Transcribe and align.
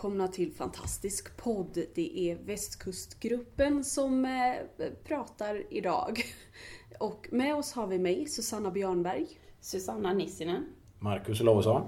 Välkomna 0.00 0.28
till 0.28 0.52
Fantastisk 0.52 1.36
podd. 1.36 1.78
Det 1.94 2.18
är 2.18 2.38
Västkustgruppen 2.44 3.84
som 3.84 4.24
eh, 4.24 4.86
pratar 5.04 5.62
idag. 5.70 6.22
Och 6.98 7.28
med 7.30 7.54
oss 7.54 7.72
har 7.72 7.86
vi 7.86 7.98
mig, 7.98 8.26
Susanna 8.26 8.70
Björnberg. 8.70 9.26
Susanna 9.60 10.12
Nissinen. 10.12 10.66
Marcus 10.98 11.40
Olausson. 11.40 11.82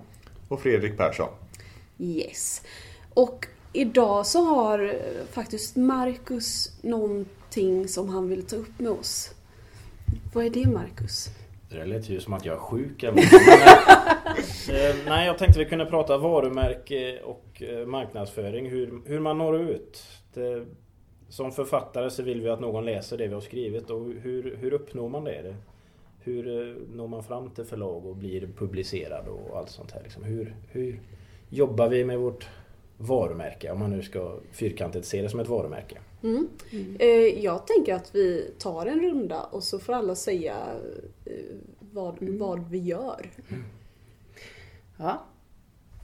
Och 0.48 0.60
Fredrik 0.60 0.96
Persson. 0.96 1.28
Yes. 1.98 2.62
Och 3.14 3.46
idag 3.72 4.26
så 4.26 4.44
har 4.44 4.78
eh, 4.78 5.26
faktiskt 5.30 5.76
Marcus 5.76 6.78
någonting 6.82 7.88
som 7.88 8.08
han 8.08 8.28
vill 8.28 8.46
ta 8.46 8.56
upp 8.56 8.78
med 8.78 8.90
oss. 8.90 9.30
Vad 10.34 10.44
är 10.44 10.50
det 10.50 10.68
Marcus? 10.68 11.28
Det 11.72 11.84
lät 11.84 12.08
ju 12.08 12.20
som 12.20 12.32
att 12.32 12.44
jag 12.44 12.54
är 12.54 12.60
sjuk 12.60 13.02
eller. 13.02 13.18
Eh, 14.68 14.90
eh, 14.90 14.96
Nej, 15.06 15.26
jag 15.26 15.38
tänkte 15.38 15.58
vi 15.58 15.64
kunde 15.64 15.86
prata 15.86 16.18
varumärke 16.18 17.20
och 17.20 17.62
eh, 17.62 17.86
marknadsföring. 17.86 18.70
Hur, 18.70 19.00
hur 19.06 19.20
man 19.20 19.38
når 19.38 19.60
ut. 19.60 20.02
Det, 20.34 20.64
som 21.28 21.52
författare 21.52 22.10
så 22.10 22.22
vill 22.22 22.40
vi 22.40 22.48
att 22.48 22.60
någon 22.60 22.84
läser 22.84 23.18
det 23.18 23.28
vi 23.28 23.34
har 23.34 23.40
skrivit 23.40 23.90
och 23.90 24.00
hur, 24.22 24.56
hur 24.60 24.72
uppnår 24.72 25.08
man 25.08 25.24
det? 25.24 25.56
Hur 26.20 26.48
eh, 26.48 26.76
når 26.94 27.08
man 27.08 27.24
fram 27.24 27.50
till 27.50 27.64
förlag 27.64 28.06
och 28.06 28.16
blir 28.16 28.48
publicerad 28.56 29.28
och 29.28 29.58
allt 29.58 29.70
sånt 29.70 29.90
här? 29.90 30.02
Liksom. 30.02 30.24
Hur, 30.24 30.54
hur 30.70 31.00
jobbar 31.48 31.88
vi 31.88 32.04
med 32.04 32.18
vårt 32.18 32.48
varumärke? 32.96 33.70
Om 33.70 33.78
man 33.78 33.90
nu 33.90 34.02
ska 34.02 34.36
fyrkantigt 34.52 35.06
se 35.06 35.22
det 35.22 35.28
som 35.28 35.40
ett 35.40 35.48
varumärke. 35.48 35.98
Mm. 36.22 36.48
Eh, 36.98 37.08
Jag 37.44 37.66
tänker 37.66 37.94
att 37.94 38.14
vi 38.14 38.50
tar 38.58 38.86
en 38.86 39.00
runda 39.00 39.40
och 39.40 39.62
så 39.62 39.78
får 39.78 39.92
alla 39.92 40.14
säga 40.14 40.56
eh, 41.24 41.32
vad, 41.92 42.16
vad 42.20 42.70
vi 42.70 42.78
gör. 42.78 43.30
Ja, 44.98 45.22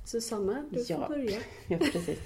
Susanna, 0.06 0.64
du 0.70 0.84
får 0.84 0.96
Ja. 0.96 1.08
börja. 1.08 1.38
ja, 1.66 1.78
precis. 1.92 2.18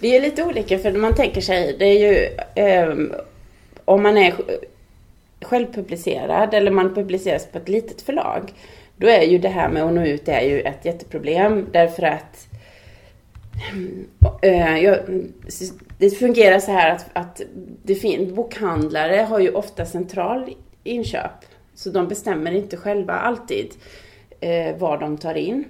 Det 0.00 0.16
är 0.16 0.20
lite 0.20 0.44
olika 0.44 0.78
för 0.78 0.92
man 0.92 1.14
tänker 1.14 1.40
sig, 1.40 1.76
det 1.78 1.84
är 1.84 2.12
ju 2.12 2.28
ehm, 2.54 3.12
om 3.84 4.02
man 4.02 4.18
är 4.18 4.34
självpublicerad 5.40 6.54
eller 6.54 6.70
man 6.70 6.94
publiceras 6.94 7.46
på 7.46 7.58
ett 7.58 7.68
litet 7.68 8.02
förlag. 8.02 8.52
Då 8.96 9.06
är 9.08 9.22
ju 9.22 9.38
det 9.38 9.48
här 9.48 9.68
med 9.68 9.82
att 9.82 9.92
nå 9.92 10.06
ut 10.06 10.24
det 10.26 10.32
är 10.32 10.46
ju 10.48 10.60
ett 10.60 10.84
jätteproblem 10.84 11.66
därför 11.72 12.02
att 12.02 12.48
eh, 12.51 12.51
Eh, 14.42 14.78
jag, 14.78 14.98
det 15.98 16.10
fungerar 16.10 16.58
så 16.58 16.72
här 16.72 16.90
att, 16.90 17.06
att 17.12 17.40
det 17.82 17.94
fin, 17.94 18.34
bokhandlare 18.34 19.16
har 19.16 19.38
ju 19.38 19.50
ofta 19.50 19.86
central 19.86 20.54
inköp. 20.84 21.44
Så 21.74 21.90
de 21.90 22.08
bestämmer 22.08 22.52
inte 22.52 22.76
själva 22.76 23.12
alltid 23.12 23.74
eh, 24.40 24.76
vad 24.78 25.00
de 25.00 25.18
tar 25.18 25.34
in. 25.34 25.64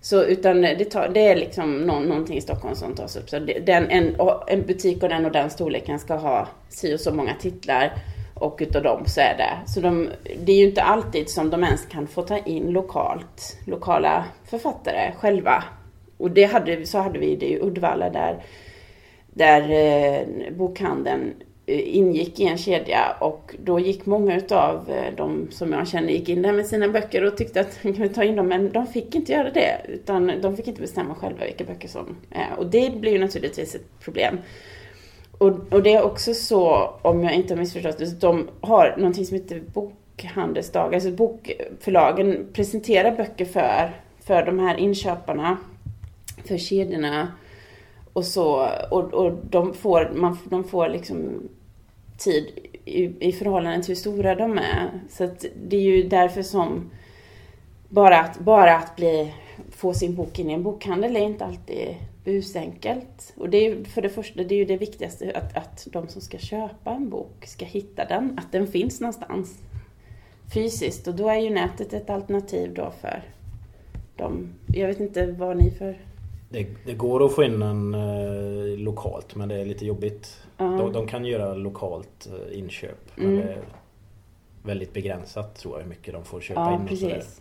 Så, 0.00 0.24
utan 0.24 0.62
det, 0.62 0.84
tar, 0.84 1.08
det 1.08 1.20
är 1.20 1.36
liksom 1.36 1.78
någon, 1.78 2.04
någonting 2.04 2.36
i 2.36 2.40
Stockholm 2.40 2.74
som 2.74 2.94
tas 2.94 3.16
upp. 3.16 3.30
Så 3.30 3.38
det, 3.38 3.58
den, 3.58 3.90
en, 3.90 4.16
en 4.48 4.62
butik 4.66 5.02
av 5.02 5.08
den 5.08 5.24
och 5.24 5.32
den 5.32 5.50
storleken 5.50 5.98
ska 5.98 6.14
ha 6.14 6.48
si 6.68 6.94
och 6.94 7.00
så 7.00 7.14
många 7.14 7.34
titlar. 7.40 7.92
Och 8.34 8.58
utav 8.60 8.82
dem 8.82 9.06
så 9.06 9.20
är 9.20 9.36
det. 9.36 9.70
Så 9.72 9.80
de, 9.80 10.08
det 10.44 10.52
är 10.52 10.56
ju 10.56 10.68
inte 10.68 10.82
alltid 10.82 11.28
som 11.28 11.50
de 11.50 11.64
ens 11.64 11.86
kan 11.86 12.06
få 12.06 12.22
ta 12.22 12.38
in 12.38 12.70
lokalt, 12.70 13.58
lokala 13.66 14.24
författare 14.44 15.12
själva. 15.18 15.64
Och 16.22 16.30
det 16.30 16.44
hade, 16.44 16.86
så 16.86 16.98
hade 16.98 17.18
vi 17.18 17.36
det 17.36 17.46
i 17.46 17.60
Uddevalla 17.60 18.10
där, 18.10 18.42
där 19.26 19.70
eh, 19.70 20.52
bokhandeln 20.52 21.34
eh, 21.66 21.96
ingick 21.96 22.40
i 22.40 22.46
en 22.46 22.58
kedja. 22.58 23.16
Och 23.20 23.54
då 23.64 23.80
gick 23.80 24.06
många 24.06 24.36
utav 24.36 24.90
eh, 24.90 25.16
de 25.16 25.48
som 25.50 25.72
jag 25.72 25.88
känner 25.88 26.08
gick 26.08 26.28
in 26.28 26.42
där 26.42 26.52
med 26.52 26.66
sina 26.66 26.88
böcker 26.88 27.24
och 27.24 27.36
tyckte 27.36 27.60
att 27.60 27.78
de 27.82 27.92
kunde 27.92 28.08
ta 28.08 28.24
in 28.24 28.36
dem? 28.36 28.48
Men 28.48 28.72
de 28.72 28.86
fick 28.86 29.14
inte 29.14 29.32
göra 29.32 29.50
det 29.50 29.80
utan 29.88 30.32
de 30.42 30.56
fick 30.56 30.68
inte 30.68 30.80
bestämma 30.80 31.14
själva 31.14 31.44
vilka 31.44 31.64
böcker 31.64 31.88
som 31.88 32.16
är 32.30 32.58
och 32.58 32.66
det 32.66 33.00
blir 33.00 33.12
ju 33.12 33.18
naturligtvis 33.18 33.74
ett 33.74 34.00
problem. 34.00 34.38
Och, 35.38 35.52
och 35.70 35.82
det 35.82 35.94
är 35.94 36.02
också 36.02 36.34
så, 36.34 36.90
om 37.02 37.24
jag 37.24 37.34
inte 37.34 37.54
har 37.54 37.58
missförstått 37.58 37.98
det, 37.98 38.20
de 38.20 38.48
har 38.60 38.94
någonting 38.96 39.26
som 39.26 39.36
heter 39.36 39.62
bokhandelsdagar, 39.74 40.94
alltså 40.94 41.10
bokförlagen 41.10 42.46
presenterar 42.52 43.16
böcker 43.16 43.44
för, 43.44 43.90
för 44.20 44.46
de 44.46 44.58
här 44.58 44.76
inköparna, 44.76 45.56
för 46.44 46.58
kedjorna 46.58 47.32
och 48.12 48.24
så, 48.24 48.68
och, 48.90 49.14
och 49.14 49.32
de 49.50 49.74
får, 49.74 50.10
man, 50.14 50.38
de 50.44 50.64
får 50.64 50.88
liksom 50.88 51.48
tid 52.18 52.46
i, 52.84 53.28
i 53.28 53.32
förhållande 53.32 53.82
till 53.82 53.88
hur 53.88 54.00
stora 54.00 54.34
de 54.34 54.58
är. 54.58 54.90
Så 55.10 55.24
att 55.24 55.44
det 55.66 55.76
är 55.76 55.80
ju 55.80 56.02
därför 56.02 56.42
som 56.42 56.90
bara 57.88 58.20
att, 58.20 58.38
bara 58.38 58.76
att 58.76 58.96
bli, 58.96 59.34
få 59.70 59.94
sin 59.94 60.14
bok 60.14 60.38
in 60.38 60.50
i 60.50 60.52
en 60.52 60.62
bokhandel 60.62 61.16
är 61.16 61.20
inte 61.20 61.44
alltid 61.44 61.96
busenkelt. 62.24 63.32
Och 63.36 63.50
det 63.50 63.56
är 63.56 63.62
ju 63.62 63.84
för 63.84 64.02
det 64.02 64.08
första, 64.08 64.42
det 64.42 64.54
är 64.54 64.58
ju 64.58 64.64
det 64.64 64.76
viktigaste 64.76 65.32
att, 65.34 65.56
att 65.56 65.88
de 65.92 66.08
som 66.08 66.20
ska 66.20 66.38
köpa 66.38 66.90
en 66.90 67.10
bok 67.10 67.46
ska 67.46 67.64
hitta 67.64 68.04
den, 68.04 68.38
att 68.38 68.52
den 68.52 68.66
finns 68.66 69.00
någonstans 69.00 69.58
fysiskt. 70.54 71.08
Och 71.08 71.14
då 71.14 71.28
är 71.28 71.36
ju 71.36 71.50
nätet 71.50 71.92
ett 71.92 72.10
alternativ 72.10 72.74
då 72.74 72.92
för 73.00 73.22
dem. 74.16 74.48
Jag 74.66 74.88
vet 74.88 75.00
inte 75.00 75.26
vad 75.26 75.56
ni 75.56 75.70
för... 75.70 75.98
Det, 76.52 76.66
det 76.86 76.94
går 76.94 77.24
att 77.26 77.34
få 77.34 77.42
in 77.42 77.60
den 77.60 77.94
eh, 77.94 78.78
lokalt 78.78 79.34
men 79.34 79.48
det 79.48 79.54
är 79.54 79.64
lite 79.64 79.86
jobbigt. 79.86 80.42
Ja. 80.56 80.64
De, 80.64 80.92
de 80.92 81.06
kan 81.06 81.24
göra 81.24 81.54
lokalt 81.54 82.28
eh, 82.50 82.58
inköp 82.58 82.98
men 83.14 83.26
Mm. 83.26 83.36
det 83.46 83.52
är 83.52 83.58
väldigt 84.62 84.92
begränsat 84.92 85.54
tror 85.56 85.74
jag 85.74 85.82
hur 85.82 85.88
mycket 85.88 86.14
de 86.14 86.24
får 86.24 86.40
köpa 86.40 86.60
Ja, 86.60 86.74
in. 86.74 86.80
och 86.80 86.88
precis. 86.88 87.40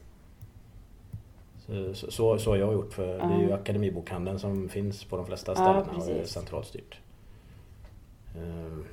Så, 1.67 1.93
så, 1.93 2.11
så, 2.11 2.37
så 2.37 2.49
har 2.51 2.57
jag 2.57 2.73
gjort 2.73 2.93
för 2.93 3.07
det 3.07 3.13
är 3.35 3.41
ju 3.41 3.49
Ja. 3.49 3.55
Akademibokhandeln 3.55 4.39
som 4.39 4.69
finns 4.69 5.03
på 5.03 5.17
de 5.17 5.25
flesta 5.25 5.51
Ja, 5.51 5.55
ställena 5.55 5.81
och 6.03 6.09
är 6.09 6.13
precis. 6.15 6.33
centralt 6.33 6.67
styrt. 6.67 6.97
Ehm. 8.37 8.83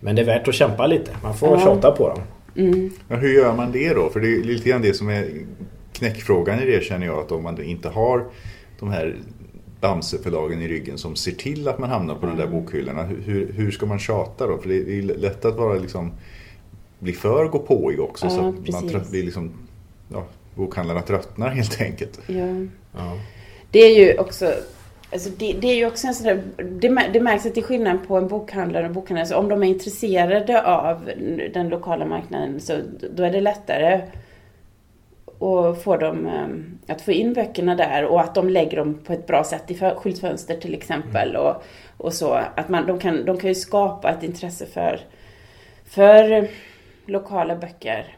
Men 0.00 0.16
det 0.16 0.22
är 0.22 0.26
värt 0.26 0.48
att 0.48 0.54
kämpa 0.54 0.86
lite. 0.86 1.16
Man 1.22 1.34
får 1.34 1.48
Ja. 1.48 1.60
tjata 1.60 1.90
på 1.92 2.08
dem. 2.08 2.18
Mm. 2.56 2.90
Men 3.08 3.20
hur 3.20 3.34
gör 3.34 3.56
man 3.56 3.72
det 3.72 3.94
då? 3.94 4.10
För 4.10 4.20
det 4.20 4.28
är 4.36 4.42
lite 4.44 4.68
grann 4.68 4.82
det 4.82 4.94
som 4.94 5.08
är 5.08 5.46
knäckfrågan 5.98 6.60
i 6.62 6.66
det 6.66 6.84
känner 6.84 7.06
jag 7.06 7.18
att 7.18 7.32
om 7.32 7.42
man 7.42 7.62
inte 7.62 7.88
har 7.88 8.24
de 8.80 8.90
här 8.90 9.16
Bamseförlagen 9.80 10.62
i 10.62 10.68
ryggen 10.68 10.98
som 10.98 11.16
ser 11.16 11.32
till 11.32 11.68
att 11.68 11.78
man 11.78 11.90
hamnar 11.90 12.14
på 12.14 12.26
de 12.26 12.36
där 12.36 12.46
bokhyllorna. 12.46 13.02
Hur- 13.02 13.52
Hur, 13.52 13.70
ska 13.70 13.86
man 13.86 13.98
tjata 13.98 14.46
då? 14.46 14.58
För 14.58 14.68
det 14.68 14.74
är 14.98 15.02
lätt 15.02 15.44
att 15.44 15.56
vara 15.56 15.74
liksom 15.78 16.12
bli 16.98 17.12
för 17.12 17.48
gå 17.48 17.58
på 17.58 17.92
också 17.98 18.30
så 18.30 18.36
Ja, 18.36 18.48
att 18.48 18.54
man 18.54 18.64
precis. 18.64 18.90
trött, 18.92 19.10
blir 19.10 19.22
liksom 19.22 19.52
ja, 20.12 20.24
bokhandlarna 20.54 21.02
tröttnar 21.02 21.48
helt 21.48 21.80
enkelt. 21.80 22.20
Ja. 22.26 22.46
Ja. 22.96 23.18
Det 23.70 23.78
är 23.78 23.98
ju 23.98 24.18
också 24.18 24.52
Alltså 25.12 25.30
det, 25.38 25.52
det 25.60 25.66
är 25.66 25.76
ju 25.76 25.86
också 25.86 26.06
en 26.06 26.14
sån 26.14 26.26
där, 26.26 26.42
det, 26.56 27.08
det 27.12 27.20
märks 27.20 27.46
att 27.46 27.54
det 27.54 27.60
är 27.60 27.64
skillnad 27.64 27.98
på 28.08 28.16
en 28.16 28.28
bokhandlare 28.28 28.82
och 28.82 28.88
en 28.88 28.94
bokhandlare. 28.94 29.26
Så 29.26 29.36
om 29.36 29.48
de 29.48 29.62
är 29.62 29.66
intresserade 29.66 30.62
av 30.64 31.10
den 31.54 31.68
lokala 31.68 32.04
marknaden 32.06 32.60
så 32.60 32.78
då 33.16 33.22
är 33.22 33.32
det 33.32 33.40
lättare 33.40 34.00
att 35.40 35.82
få 35.82 35.96
dem 35.96 36.26
eh, 36.26 36.92
att 36.94 37.02
få 37.02 37.12
in 37.12 37.32
böckerna 37.32 37.74
där 37.74 38.04
och 38.04 38.20
att 38.20 38.34
de 38.34 38.48
lägger 38.48 38.76
dem 38.76 38.98
på 39.04 39.12
ett 39.12 39.26
bra 39.26 39.44
sätt 39.44 39.70
i 39.70 39.74
skyltfönster 39.96 40.56
till 40.56 40.74
exempel. 40.74 41.36
Och, 41.36 41.62
och 41.96 42.12
så. 42.12 42.32
Att 42.32 42.68
man, 42.68 42.86
de, 42.86 42.98
kan, 42.98 43.24
de 43.24 43.38
kan 43.38 43.48
ju 43.48 43.54
skapa 43.54 44.10
ett 44.10 44.22
intresse 44.22 44.66
för, 44.66 45.00
för 45.84 46.48
lokala 47.06 47.56
böcker. 47.56 48.16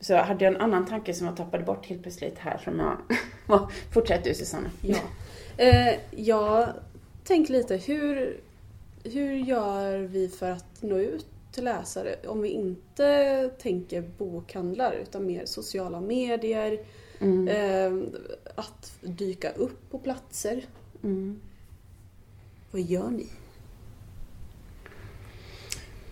Så 0.00 0.16
hade 0.16 0.44
jag 0.44 0.54
en 0.54 0.60
annan 0.60 0.86
tanke 0.86 1.14
som 1.14 1.26
jag 1.26 1.36
tappade 1.36 1.64
bort 1.64 1.86
helt 1.86 2.02
plötsligt 2.02 2.38
här 2.38 2.58
som 2.64 2.78
jag... 2.78 2.96
Fortsätt 3.92 4.24
du 4.24 4.34
Susanna. 4.34 4.70
Ja. 4.80 4.98
Eh, 5.56 5.94
jag 6.10 6.68
tänker 7.24 7.52
lite, 7.52 7.76
hur, 7.76 8.40
hur 9.04 9.32
gör 9.32 9.98
vi 9.98 10.28
för 10.28 10.50
att 10.50 10.82
nå 10.82 10.98
ut 10.98 11.26
till 11.52 11.64
läsare 11.64 12.14
om 12.26 12.40
vi 12.42 12.48
inte 12.48 13.50
tänker 13.62 14.02
bokhandlar 14.18 14.92
utan 15.02 15.26
mer 15.26 15.42
sociala 15.44 16.00
medier, 16.00 16.78
Mm. 17.20 17.48
eh, 17.48 18.08
att 18.54 18.92
dyka 19.00 19.50
upp 19.50 19.90
på 19.90 19.98
platser. 19.98 20.64
Mm. 21.04 21.40
Vad 22.70 22.82
gör 22.82 23.08
ni? 23.10 23.26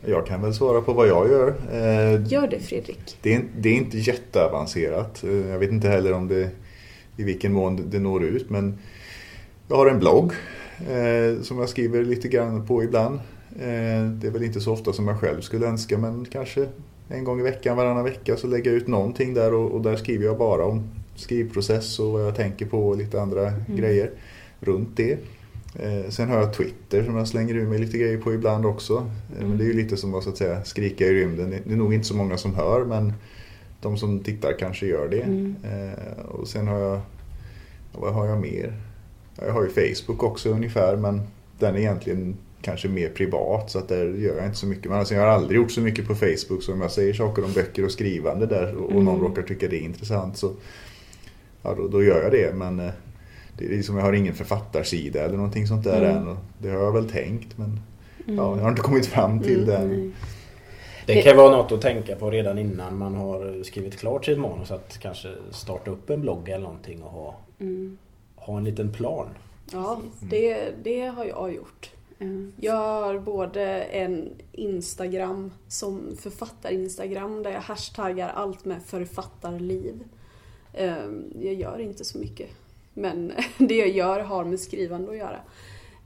Jag 0.04 0.26
kan 0.26 0.42
väl 0.42 0.54
svara 0.54 0.80
på 0.82 0.92
vad 0.92 1.08
jag 1.08 1.28
gör. 1.30 1.48
Eh, 1.72 2.26
Gör 2.32 2.48
det 2.48 2.60
Fredrik. 2.60 3.18
Det 3.22 3.34
är, 3.34 3.44
det 3.58 3.68
är 3.68 3.74
inte 3.74 3.98
jätteavancerat. 3.98 5.24
Eh, 5.24 5.30
Jag 5.48 5.58
vet 5.58 5.70
inte 5.70 5.88
heller 5.88 6.12
om 6.12 6.28
det 6.28 6.50
i 7.16 7.22
vilken 7.22 7.52
mån 7.52 7.90
det 7.90 7.98
når 7.98 8.24
ut 8.24 8.50
men 8.50 8.78
Jag 9.68 9.76
har 9.76 9.86
en 9.86 9.98
blogg 9.98 10.32
eh, 10.78 11.42
som 11.42 11.58
jag 11.58 11.68
skriver 11.68 12.04
lite 12.04 12.28
grann 12.28 12.66
på 12.66 12.82
ibland. 12.84 13.20
Eh, 13.58 14.10
det 14.10 14.26
är 14.26 14.30
väl 14.30 14.44
inte 14.44 14.60
så 14.60 14.72
ofta 14.72 14.92
som 14.92 15.08
jag 15.08 15.20
själv 15.20 15.40
skulle 15.40 15.66
önska 15.66 15.98
men 15.98 16.24
kanske 16.24 16.68
en 17.08 17.24
gång 17.24 17.40
i 17.40 17.42
veckan, 17.42 17.76
varannan 17.76 18.04
vecka 18.04 18.36
så 18.36 18.46
lägger 18.46 18.70
jag 18.70 18.76
ut 18.76 18.86
någonting 18.86 19.34
där 19.34 19.54
och, 19.54 19.70
och 19.70 19.80
där 19.82 19.96
skriver 19.96 20.24
jag 20.24 20.38
bara 20.38 20.64
om 20.64 20.88
skrivprocess 21.14 21.98
och 21.98 22.12
vad 22.12 22.26
jag 22.26 22.34
tänker 22.34 22.66
på 22.66 22.88
och 22.88 22.96
lite 22.96 23.20
andra 23.20 23.48
mm. 23.48 23.76
grejer 23.76 24.10
runt 24.60 24.96
det. 24.96 25.18
Eh, 25.74 26.08
sen 26.08 26.28
har 26.28 26.38
jag 26.38 26.54
Twitter 26.54 27.04
som 27.04 27.16
jag 27.16 27.28
slänger 27.28 27.54
ur 27.54 27.66
mig 27.66 27.78
lite 27.78 27.98
grejer 27.98 28.18
på 28.18 28.34
ibland 28.34 28.66
också. 28.66 28.94
Eh, 28.94 29.38
mm. 29.38 29.48
Men 29.48 29.58
det 29.58 29.64
är 29.64 29.66
ju 29.66 29.72
lite 29.72 29.96
som 29.96 30.14
att, 30.14 30.24
så 30.24 30.30
att 30.30 30.36
säga, 30.36 30.64
skrika 30.64 31.06
i 31.06 31.14
rymden. 31.14 31.50
Det 31.50 31.72
är 31.72 31.76
nog 31.76 31.94
inte 31.94 32.06
så 32.06 32.16
många 32.16 32.36
som 32.36 32.54
hör 32.54 32.84
men 32.84 33.12
de 33.80 33.98
som 33.98 34.20
tittar 34.20 34.58
kanske 34.58 34.86
gör 34.86 35.08
det. 35.08 35.22
Mm. 35.22 35.56
Eh, 35.64 36.24
och 36.24 36.48
sen 36.48 36.68
har 36.68 36.78
jag, 36.78 37.00
vad 37.92 38.14
har 38.14 38.26
jag 38.26 38.40
mer? 38.40 38.80
Jag 39.40 39.52
har 39.52 39.62
ju 39.62 39.68
Facebook 39.68 40.22
också 40.22 40.50
ungefär 40.50 40.96
men 40.96 41.20
den 41.58 41.74
är 41.74 41.78
egentligen 41.78 42.36
kanske 42.66 42.88
mer 42.88 43.08
privat 43.08 43.70
så 43.70 43.78
att 43.78 43.88
där 43.88 44.04
gör 44.04 44.36
jag 44.36 44.46
inte 44.46 44.58
så 44.58 44.66
mycket. 44.66 44.90
Men 44.90 44.98
alltså 44.98 45.14
jag 45.14 45.22
har 45.22 45.28
aldrig 45.28 45.60
gjort 45.60 45.70
så 45.70 45.80
mycket 45.80 46.06
på 46.06 46.14
Facebook 46.14 46.62
så 46.62 46.72
om 46.72 46.80
jag 46.80 46.90
säger 46.90 47.14
saker 47.14 47.44
om 47.44 47.52
böcker 47.52 47.84
och 47.84 47.90
skrivande 47.90 48.46
där 48.46 48.74
och 48.74 48.90
mm. 48.90 49.04
någon 49.04 49.20
råkar 49.20 49.42
tycka 49.42 49.68
det 49.68 49.76
är 49.76 49.80
intressant 49.80 50.36
så 50.36 50.52
ja, 51.62 51.74
då, 51.74 51.88
då 51.88 52.02
gör 52.02 52.22
jag 52.22 52.32
det. 52.32 52.54
Men 52.54 52.80
eh, 52.80 52.90
det 53.58 53.64
är 53.64 53.68
liksom, 53.68 53.96
jag 53.96 54.04
har 54.04 54.12
ingen 54.12 54.34
författarsida 54.34 55.20
eller 55.24 55.36
någonting 55.36 55.66
sånt 55.66 55.84
där 55.84 56.02
mm. 56.02 56.28
än. 56.28 56.36
Det 56.58 56.70
har 56.70 56.82
jag 56.82 56.92
väl 56.92 57.10
tänkt 57.10 57.58
men 57.58 57.80
mm. 58.26 58.36
ja, 58.36 58.56
jag 58.56 58.62
har 58.62 58.70
inte 58.70 58.82
kommit 58.82 59.06
fram 59.06 59.40
till 59.40 59.70
mm, 59.70 60.12
det 61.06 61.14
Det 61.14 61.22
kan 61.22 61.36
vara 61.36 61.56
något 61.56 61.72
att 61.72 61.80
tänka 61.80 62.16
på 62.16 62.30
redan 62.30 62.58
innan 62.58 62.98
man 62.98 63.14
har 63.14 63.62
skrivit 63.62 63.98
klart 63.98 64.24
sitt 64.24 64.38
manus. 64.38 64.70
Att 64.70 64.98
kanske 64.98 65.28
starta 65.50 65.90
upp 65.90 66.10
en 66.10 66.20
blogg 66.20 66.48
eller 66.48 66.64
någonting 66.64 67.02
och 67.02 67.10
ha, 67.10 67.36
mm. 67.60 67.98
ha 68.36 68.58
en 68.58 68.64
liten 68.64 68.92
plan. 68.92 69.26
Ja, 69.72 70.00
det, 70.20 70.58
det 70.82 71.06
har 71.06 71.24
jag 71.24 71.54
gjort. 71.54 71.90
Mm. 72.18 72.52
Jag 72.60 72.76
har 72.76 73.18
både 73.18 73.62
en 73.82 74.32
Instagram 74.52 75.52
som 75.68 76.16
författar-Instagram 76.20 77.42
där 77.42 77.50
jag 77.50 77.60
hashtaggar 77.60 78.28
allt 78.28 78.64
med 78.64 78.82
författarliv. 78.82 80.04
Ehm, 80.72 81.32
jag 81.40 81.54
gör 81.54 81.78
inte 81.78 82.04
så 82.04 82.18
mycket. 82.18 82.50
Men 82.94 83.32
det 83.58 83.76
jag 83.76 83.88
gör 83.88 84.20
har 84.20 84.44
med 84.44 84.60
skrivande 84.60 85.10
att 85.10 85.16
göra. 85.16 85.40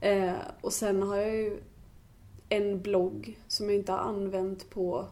Ehm, 0.01 0.35
och 0.61 0.73
sen 0.73 1.03
har 1.03 1.17
jag 1.17 1.35
ju 1.35 1.57
en 2.49 2.81
blogg 2.81 3.39
som 3.47 3.65
jag 3.65 3.75
inte 3.75 3.91
har 3.91 3.99
använt 3.99 4.69
på 4.69 5.05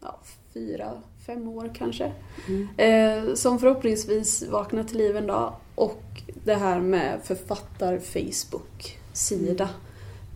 ja, 0.00 0.20
fyra, 0.54 1.02
fem 1.26 1.48
år 1.48 1.70
kanske. 1.74 2.12
Mm. 2.48 2.68
Ehm, 2.76 3.36
som 3.36 3.58
förhoppningsvis 3.58 4.48
vaknar 4.48 4.84
till 4.84 4.98
liv 4.98 5.16
en 5.16 5.26
dag. 5.26 5.54
Och 5.74 6.02
det 6.44 6.54
här 6.54 6.80
med 6.80 7.20
författar-Facebook-sida. 7.24 9.64
Mm. 9.64 9.76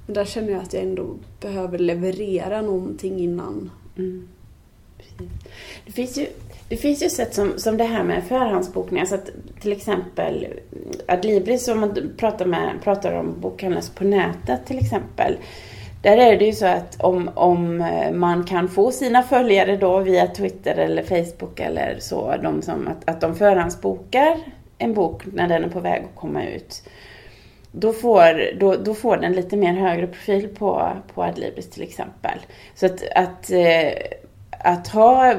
Men 0.08 0.14
där 0.14 0.24
känner 0.24 0.52
jag 0.52 0.62
att 0.62 0.72
jag 0.72 0.82
ändå 0.82 1.16
behöver 1.40 1.78
leverera 1.78 2.62
någonting 2.62 3.20
innan. 3.20 3.70
Mm. 3.96 4.28
Det 5.86 5.92
finns 5.92 6.18
ju 6.18 6.26
det 6.68 6.76
finns 6.76 7.02
ju 7.02 7.10
sätt 7.10 7.34
som, 7.34 7.58
som 7.58 7.76
det 7.76 7.84
här 7.84 8.04
med 8.04 8.24
förhandsbokningar. 8.24 9.04
Så 9.04 9.14
att 9.14 9.30
till 9.60 9.72
exempel 9.72 10.46
Adlibris, 11.08 11.68
om 11.68 11.80
man 11.80 12.12
pratar, 12.16 12.46
med, 12.46 12.72
pratar 12.82 13.12
om 13.12 13.40
bokhandeln 13.40 13.84
på 13.94 14.04
nätet 14.04 14.66
till 14.66 14.78
exempel. 14.78 15.36
Där 16.02 16.16
är 16.16 16.38
det 16.38 16.44
ju 16.44 16.52
så 16.52 16.66
att 16.66 17.02
om, 17.02 17.30
om 17.34 17.80
eh, 17.80 18.12
man 18.12 18.44
kan 18.44 18.68
få 18.68 18.92
sina 18.92 19.22
följare 19.22 19.76
då 19.76 19.98
via 19.98 20.26
Twitter 20.26 20.74
eller 20.74 21.02
Facebook 21.02 21.60
eller 21.60 21.96
så, 21.98 22.34
de 22.42 22.62
som, 22.62 22.88
att, 22.88 23.08
att 23.08 23.20
de 23.20 23.36
förhandsbokar 23.36 24.38
en 24.78 24.94
bok 24.94 25.22
när 25.32 25.48
den 25.48 25.64
är 25.64 25.68
på 25.68 25.80
väg 25.80 26.02
att 26.04 26.20
komma 26.20 26.44
ut 26.44 26.82
då 27.72 27.92
får, 27.92 28.58
då, 28.60 28.76
då 28.76 28.94
får 28.94 29.16
den 29.16 29.32
lite 29.32 29.56
mer 29.56 29.72
högre 29.72 30.06
profil 30.06 30.48
på, 30.48 30.92
på 31.14 31.22
Adlibris 31.22 31.70
till 31.70 31.82
exempel. 31.82 32.38
Så 32.74 32.86
att, 32.86 33.02
att, 33.14 33.50
eh, 33.50 33.92
att 34.50 34.88
ha 34.88 35.34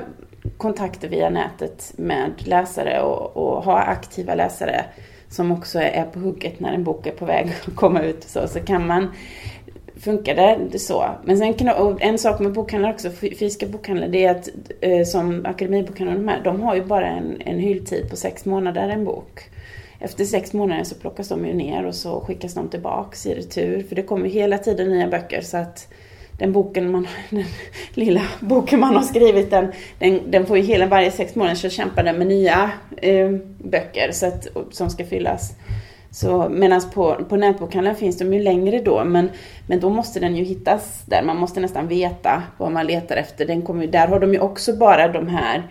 kontakter 0.58 1.08
via 1.08 1.30
nätet 1.30 1.94
med 1.96 2.32
läsare 2.38 3.02
och, 3.02 3.38
och, 3.38 3.64
ha 3.64 3.80
aktiva 3.80 4.36
läsare 4.36 4.86
som 5.30 5.52
också 5.52 5.80
är 5.80 6.04
på 6.04 6.20
hugget 6.20 6.60
när 6.60 6.74
en 6.74 6.84
bok 6.84 7.08
är 7.08 7.12
på 7.12 7.26
väg 7.26 7.48
att 7.68 7.76
komma 7.76 8.02
ut 8.02 8.24
så, 8.24 8.48
så 8.48 8.60
kan 8.60 8.88
man 8.88 9.08
funkar 10.00 10.36
det 10.36 10.80
så. 10.80 11.10
Men 11.24 11.38
sen 11.38 11.54
kan, 11.54 11.98
en 12.00 12.18
sak 12.18 12.40
med 12.40 12.54
bokhandlar 12.54 12.94
också, 12.94 13.10
fysiska 13.10 13.68
bokhandlar, 13.68 14.08
det 14.08 14.26
är 14.26 14.32
att 14.32 14.50
eh, 14.82 15.04
som 15.04 15.46
Akademibokhandlarna, 15.46 16.20
de 16.20 16.28
här, 16.28 16.44
de 16.44 16.62
har 16.62 16.76
ju 16.76 16.84
bara 16.84 17.08
en, 17.08 17.42
en 17.42 17.60
hylltid 17.60 18.10
på 18.10 18.16
sex 18.16 18.46
månader 18.46 18.90
en 18.90 19.06
bok. 19.06 19.50
Efter 20.00 20.26
sex 20.26 20.54
månader 20.54 20.84
så 20.84 20.96
plockas 20.96 21.28
de 21.28 21.46
ju 21.46 21.54
ner 21.54 21.86
och 21.86 21.96
så 21.96 22.22
skickas 22.22 22.54
de 22.54 22.70
tillbaks 22.70 23.26
i 23.26 23.36
retur. 23.36 23.84
För 23.84 23.96
det 23.96 24.04
kommer 24.04 24.30
hela 24.30 24.58
tiden 24.58 24.90
nya 24.90 25.08
böcker 25.08 25.42
så 25.42 25.58
att 25.58 25.88
den 26.38 26.52
boken 26.52 26.92
man, 26.92 27.08
den 27.30 27.46
lilla 27.94 28.22
boken 28.40 28.80
man 28.80 28.96
har 28.96 29.04
skrivit 29.04 29.50
den, 29.50 29.72
den, 30.00 30.32
den 30.32 30.46
får 30.46 30.58
ju 30.58 30.64
hela 30.64 30.86
varje 30.86 31.12
sex 31.12 31.36
månader 31.36 31.56
så 31.56 31.70
kämpar 31.70 32.04
den 32.04 32.18
med 32.18 32.28
nya 32.28 32.72
eh, 32.98 33.30
böcker 33.58 34.12
så 34.12 34.26
att, 34.26 34.48
som 34.72 34.90
ska 34.90 35.06
fyllas. 35.06 35.54
Så, 36.12 36.50
Medan 36.50 36.82
på, 36.94 37.16
på 37.30 37.36
nätbokhandeln 37.36 37.96
finns 37.96 38.18
de 38.18 38.34
ju 38.34 38.40
längre 38.44 38.80
då, 38.80 39.04
men, 39.04 39.30
men 39.68 39.80
då 39.80 39.90
måste 39.90 40.20
den 40.20 40.36
ju 40.36 40.44
hittas 40.44 41.04
där. 41.06 41.24
Man 41.24 41.38
måste 41.38 41.60
nästan 41.60 41.88
veta 41.88 42.44
vad 42.58 42.72
man 42.72 42.88
letar 42.88 43.16
efter. 43.16 43.46
Den 43.46 43.62
kommer, 43.62 43.88
där 43.88 44.08
har 44.08 44.20
de 44.20 44.34
ju 44.34 44.40
också 44.40 44.74
bara 44.74 45.08
de 45.08 45.28
här 45.28 45.64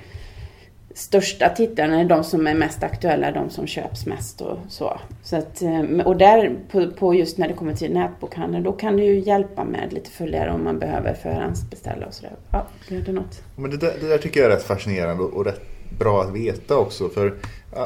största 0.94 1.48
titlarna 1.48 2.00
är 2.00 2.04
de 2.04 2.24
som 2.24 2.46
är 2.46 2.54
mest 2.54 2.82
aktuella, 2.82 3.32
de 3.32 3.50
som 3.50 3.66
köps 3.66 4.06
mest 4.06 4.40
och 4.40 4.58
så. 4.68 5.00
så 5.22 5.36
att, 5.36 5.62
eh, 5.62 6.06
och 6.06 6.16
där 6.16 6.56
på, 6.70 6.90
på 6.90 7.14
just 7.14 7.38
när 7.38 7.48
det 7.48 7.54
kommer 7.54 7.74
till 7.74 7.92
nätbokhandeln, 7.92 8.64
då 8.64 8.72
kan 8.72 8.96
det 8.96 9.04
ju 9.04 9.20
hjälpa 9.20 9.64
med 9.64 9.92
lite 9.92 10.10
följare 10.10 10.52
om 10.52 10.64
man 10.64 10.78
behöver 10.78 11.14
förhandsbeställa 11.14 12.06
och 12.06 12.14
sådär. 12.14 12.32
Ja, 12.50 12.66
gör 12.88 13.00
det 13.00 13.12
något? 13.12 13.42
Men 13.56 13.70
det 13.70 13.76
där, 13.76 13.94
det 14.00 14.08
där 14.08 14.18
tycker 14.18 14.40
jag 14.40 14.52
är 14.52 14.56
rätt 14.56 14.64
fascinerande 14.64 15.22
och 15.22 15.44
rätt 15.44 15.60
bra 15.98 16.22
att 16.22 16.32
veta 16.32 16.76
också. 16.76 17.08
För 17.08 17.34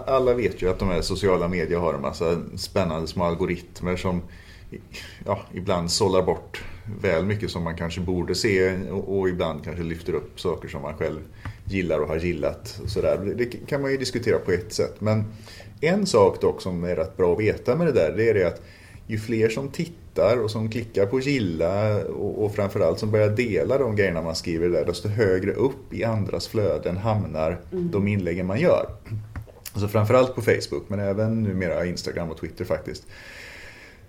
alla 0.07 0.35
vet 0.35 0.63
ju 0.63 0.71
att 0.71 0.79
de 0.79 0.89
här 0.89 1.01
sociala 1.01 1.49
medier 1.49 1.79
har 1.79 1.95
en 1.95 2.01
massa 2.01 2.43
spännande 2.57 3.07
små 3.07 3.25
algoritmer 3.25 3.97
som 3.97 4.23
ja, 5.27 5.41
ibland 5.53 5.91
sållar 5.91 6.23
bort 6.23 6.65
väl 7.01 7.25
mycket 7.25 7.51
som 7.51 7.63
man 7.65 7.77
kanske 7.77 8.01
borde 8.01 8.35
se 8.35 8.77
och, 8.91 9.19
och 9.19 9.29
ibland 9.29 9.65
kanske 9.65 9.83
lyfter 9.83 10.13
upp 10.13 10.41
saker 10.41 10.69
som 10.69 10.83
man 10.83 10.95
själv 10.95 11.21
gillar 11.65 11.99
och 11.99 12.09
har 12.09 12.17
gillat. 12.17 12.81
Och 12.85 12.91
så 12.91 13.01
där. 13.01 13.35
Det 13.37 13.47
kan 13.47 13.83
man 13.83 13.91
ju 13.91 13.97
diskutera 13.97 14.39
på 14.39 14.53
ett 14.53 14.73
sätt. 14.73 15.01
Men 15.01 15.25
en 15.81 16.07
sak 16.07 16.41
dock 16.41 16.63
som 16.63 16.85
är 16.85 16.97
rätt 16.97 17.17
bra 17.17 17.33
att 17.33 17.41
veta 17.41 17.77
med 17.77 17.87
det 17.87 17.93
där, 17.93 18.13
det 18.17 18.29
är 18.29 18.35
det 18.35 18.47
att 18.47 18.63
ju 19.07 19.19
fler 19.19 19.49
som 19.49 19.69
tittar 19.69 20.37
och 20.37 20.51
som 20.51 20.71
klickar 20.71 21.07
på 21.07 21.21
gilla 21.21 22.05
och, 22.05 22.45
och 22.45 22.55
framförallt 22.55 22.99
som 22.99 23.11
börjar 23.11 23.29
dela 23.29 23.79
de 23.79 23.97
grejerna 23.97 24.23
man 24.23 24.35
skriver 24.35 24.69
där, 24.69 24.85
desto 24.85 25.09
högre 25.09 25.53
upp 25.53 25.95
i 25.95 26.05
andras 26.05 26.49
flöden 26.49 26.97
hamnar 26.97 27.61
mm. 27.73 27.91
de 27.91 28.09
inläggen 28.09 28.47
man 28.47 28.61
gör. 28.61 28.87
Alltså 29.73 29.89
framförallt 29.89 30.35
på 30.35 30.43
Facebook, 30.43 30.85
men 30.89 31.01
även 31.01 31.43
numera 31.43 31.87
Instagram 31.87 32.31
och 32.31 32.41
Twitter 32.41 32.65
faktiskt. 32.65 33.07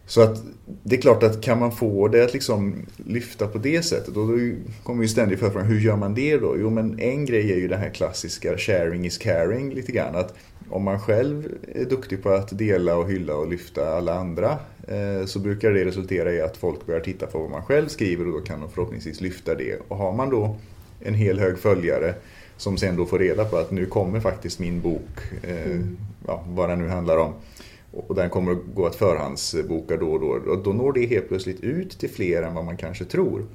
Så 0.06 0.22
att 0.22 0.44
det 0.84 0.96
är 0.96 1.02
klart 1.02 1.24
att 1.24 1.42
kan 1.42 1.60
man 1.60 1.72
få 1.72 2.08
det 2.08 2.24
att 2.24 2.34
liksom 2.34 2.86
lyfta 3.06 3.48
på 3.48 3.58
det 3.58 3.84
sättet, 3.84 4.18
och 4.18 4.28
då 4.28 4.38
kommer 4.84 5.04
ju 5.04 5.10
ständigt 5.10 5.40
förfrågan, 5.40 5.68
hur 5.68 5.80
gör 5.80 5.96
man 5.96 6.14
det 6.14 6.38
då? 6.38 6.56
Jo 6.60 6.70
men 6.70 7.00
en 7.00 7.26
grej 7.26 7.52
är 7.52 7.56
ju 7.56 7.68
den 7.68 7.80
här 7.80 7.90
klassiska 7.90 8.58
sharing 8.58 9.06
is 9.06 9.18
caring 9.18 9.74
lite 9.74 9.92
grann. 9.92 10.16
Att 10.16 10.34
om 10.70 10.84
man 10.84 11.00
själv 11.00 11.56
är 11.76 11.86
duktig 11.86 12.24
på 12.24 12.30
att 12.30 12.58
dela 12.58 12.96
och 12.96 13.10
hylla 13.10 13.36
och 13.36 13.48
lyfta 13.48 13.98
alla 13.98 14.14
andra 14.14 14.58
eh, 14.88 15.26
så 15.26 15.40
brukar 15.40 15.72
det 15.72 15.86
resultera 15.86 16.34
i 16.34 16.42
att 16.42 16.58
folk 16.58 16.86
börjar 16.86 17.02
titta 17.02 17.28
på 17.28 17.40
vad 17.40 17.50
man 17.50 17.64
själv 17.64 17.88
skriver 17.88 18.28
och 18.28 18.34
då 18.34 18.40
kan 18.40 18.60
de 18.60 18.70
förhoppningsvis 18.72 19.22
lyfta 19.22 19.56
det. 19.56 19.78
Och 19.88 19.98
har 19.98 20.14
man 20.14 20.30
då 20.30 20.56
en 21.00 21.14
hel 21.14 21.40
hög 21.40 21.58
följare 21.58 22.14
som 22.58 22.78
sen 22.78 22.96
då 22.96 23.06
får 23.06 23.20
reda 23.20 23.46
på 23.46 23.58
att 23.58 23.72
nu 23.72 23.86
kommer 23.86 24.20
faktiskt 24.20 24.60
min 24.60 24.82
bok, 24.82 25.20
eh, 25.44 25.66
mm. 25.66 25.98
ja, 26.28 26.44
vad 26.48 26.70
den 26.70 26.80
nu 26.80 26.88
handlar 26.88 27.18
om, 27.18 27.34
och 27.94 28.16
den 28.16 28.30
kommer 28.30 28.52
att 28.52 28.58
gå 28.74 28.86
att 28.86 28.96
förhandsboka 28.96 29.98
då 29.98 30.12
och 30.12 30.20
då. 30.20 30.56
Då 30.56 30.74
når 30.74 30.94
det 30.94 31.06
helt 31.06 31.28
plötsligt 31.28 31.60
ut 31.60 32.00
till 32.00 32.10
fler 32.10 32.44
än 32.44 32.54
vad 32.54 32.66
man 32.66 32.78
kanske 32.78 33.06
tror. 33.06 33.46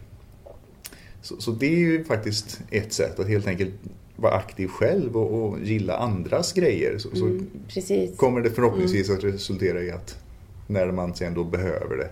Så, 1.23 1.41
så 1.41 1.51
det 1.51 1.67
är 1.67 1.79
ju 1.79 2.05
faktiskt 2.05 2.61
ett 2.71 2.93
sätt 2.93 3.21
att 3.21 3.29
helt 3.29 3.47
enkelt 3.47 3.75
vara 4.17 4.35
aktiv 4.35 4.69
själv 4.69 5.17
och, 5.17 5.43
och 5.43 5.61
gilla 5.61 5.97
andras 5.97 6.53
grejer. 6.53 6.99
Så, 6.99 7.09
mm, 7.17 7.51
så 7.69 8.17
kommer 8.17 8.41
det 8.41 8.51
förhoppningsvis 8.51 9.09
mm. 9.09 9.19
att 9.19 9.25
resultera 9.25 9.83
i 9.83 9.91
att 9.91 10.19
när 10.67 10.91
man 10.93 11.15
sen 11.15 11.35
då 11.35 11.45
behöver 11.45 11.97
det 11.97 12.11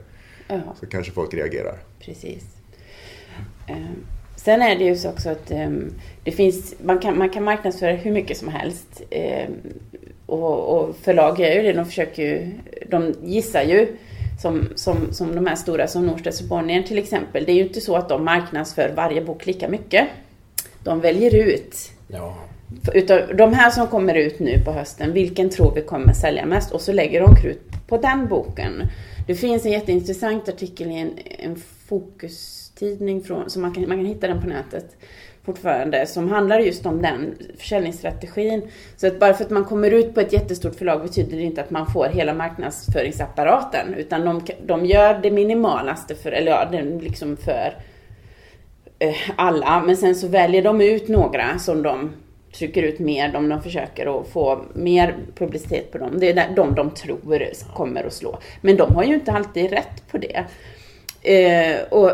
ja. 0.49 0.61
så 0.81 0.87
kanske 0.87 1.13
folk 1.13 1.35
reagerar. 1.35 1.79
Precis. 2.01 2.45
Um, 3.69 4.05
sen 4.37 4.63
är 4.63 4.79
det 4.79 4.85
ju 4.85 4.97
så 4.97 5.11
också 5.11 5.31
att 5.31 5.51
um, 5.51 5.93
det 6.25 6.33
finns, 6.33 6.75
man 6.85 6.99
kan, 6.99 7.19
man 7.19 7.31
kan 7.31 7.45
marknadsföra 7.45 7.93
hur 7.93 8.13
mycket 8.13 8.37
som 8.37 8.49
helst. 8.49 9.03
Um, 9.11 9.55
och, 10.27 10.79
och 10.79 10.97
förlag 10.97 11.41
gör 11.41 11.51
ju 11.51 11.63
det. 11.63 11.73
De 11.73 11.85
försöker 11.85 12.23
ju, 12.23 12.53
de 12.89 13.15
gissar 13.23 13.63
ju 13.63 13.97
som, 14.43 14.69
som, 14.75 15.13
som 15.13 15.35
de 15.35 15.47
här 15.47 15.57
stora 15.57 15.87
som 15.87 16.07
Norstedts 16.07 16.41
och 16.41 16.47
Bonnier 16.47 16.83
till 16.83 16.99
exempel. 16.99 17.45
Det 17.45 17.53
är 17.53 17.57
ju 17.57 17.63
inte 17.63 17.81
så 17.81 17.97
att 17.97 18.09
de 18.09 18.25
marknadsför 18.25 18.93
varje 18.97 19.25
bok 19.25 19.47
lika 19.47 19.69
mycket. 19.69 20.09
De 20.85 21.01
väljer 21.01 21.35
ut. 21.35 21.77
Ja. 22.09 22.37
Utav 22.95 23.37
de 23.37 23.53
här 23.53 23.71
som 23.71 23.87
kommer 23.87 24.15
ut 24.15 24.39
nu 24.39 24.63
på 24.65 24.73
hösten, 24.73 25.13
vilken 25.13 25.51
tror 25.51 25.75
vi 25.75 25.83
kommer 25.83 26.13
sälja 26.13 26.47
mest? 26.47 26.73
Och 26.73 26.81
så 26.81 26.93
lägger 26.93 27.21
de 27.21 27.37
krut 27.37 27.63
på 27.87 27.97
den 27.97 28.29
boken. 28.29 28.83
Det 29.27 29.35
finns 29.35 29.67
en 29.67 29.73
jätteintressant 29.73 30.49
artikel 30.49 30.91
i 30.91 30.95
en, 30.95 31.11
en 31.39 31.57
fokustidning 31.89 33.23
från, 33.23 33.51
som 33.51 33.63
man 33.63 33.75
kan, 33.75 33.89
man 33.89 33.99
kan 33.99 34.07
hitta 34.07 34.29
den 34.29 34.43
på 34.43 34.49
nätet 34.49 34.97
fortfarande, 35.47 36.07
som 36.07 36.29
handlar 36.29 36.59
just 36.59 36.87
om 36.87 37.03
den 37.03 37.35
försäljningsstrategin. 37.59 38.71
Så 38.97 39.07
att 39.07 39.19
bara 39.19 39.35
för 39.35 39.45
att 39.45 39.51
man 39.51 39.65
kommer 39.65 39.91
ut 39.91 40.15
på 40.15 40.21
ett 40.21 40.33
jättestort 40.33 40.75
förlag 40.75 41.03
betyder 41.03 41.37
det 41.37 41.43
inte 41.43 41.61
att 41.61 41.71
man 41.71 41.87
får 41.87 42.05
hela 42.05 42.35
marknadsföringsapparaten, 42.35 43.95
utan 43.95 44.25
de, 44.25 44.41
de 44.67 44.87
gör 44.87 45.19
det 45.23 45.31
minimalaste 45.31 46.15
för, 46.15 46.33
eller 46.33 46.53
ja, 46.53 46.69
den 46.73 46.99
liksom 46.99 47.37
för 47.37 47.75
eh, 48.99 49.17
alla, 49.37 49.83
men 49.87 49.97
sen 49.97 50.15
så 50.15 50.29
väljer 50.29 50.63
de 50.63 50.81
ut 50.81 51.09
några 51.09 51.59
som 51.59 51.83
de 51.83 52.13
trycker 52.59 52.83
ut 52.83 52.99
mer, 52.99 53.37
om 53.37 53.49
de 53.49 53.63
försöker 53.63 54.21
att 54.21 54.29
få 54.29 54.65
mer 54.75 55.17
publicitet 55.35 55.93
på 55.93 55.99
dem. 55.99 56.21
Det 56.21 56.31
är 56.31 56.55
de 56.57 56.75
de 56.75 56.91
tror 56.91 57.75
kommer 57.75 58.05
att 58.05 58.13
slå. 58.13 58.39
Men 58.61 58.77
de 58.77 58.95
har 58.95 59.05
ju 59.05 59.15
inte 59.15 59.33
alltid 59.33 59.71
rätt 59.71 60.09
på 60.11 60.19
det. 60.19 60.45
Eh, 61.23 61.83
och, 61.91 62.11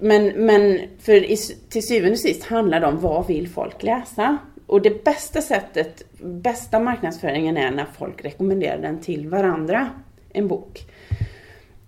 men, 0.00 0.26
men 0.26 0.80
för 0.98 1.30
i, 1.30 1.36
till 1.68 1.86
syvende 1.86 2.12
och 2.12 2.18
sist 2.18 2.44
handlar 2.44 2.80
det 2.80 2.86
om 2.86 3.00
vad 3.00 3.26
vill 3.26 3.48
folk 3.48 3.82
läsa? 3.82 4.38
Och 4.66 4.82
det 4.82 5.04
bästa 5.04 5.40
sättet, 5.42 6.02
bästa 6.20 6.80
marknadsföringen 6.80 7.56
är 7.56 7.70
när 7.70 7.86
folk 7.98 8.24
rekommenderar 8.24 8.78
den 8.78 9.00
till 9.00 9.28
varandra, 9.28 9.90
en 10.32 10.48
bok. 10.48 10.86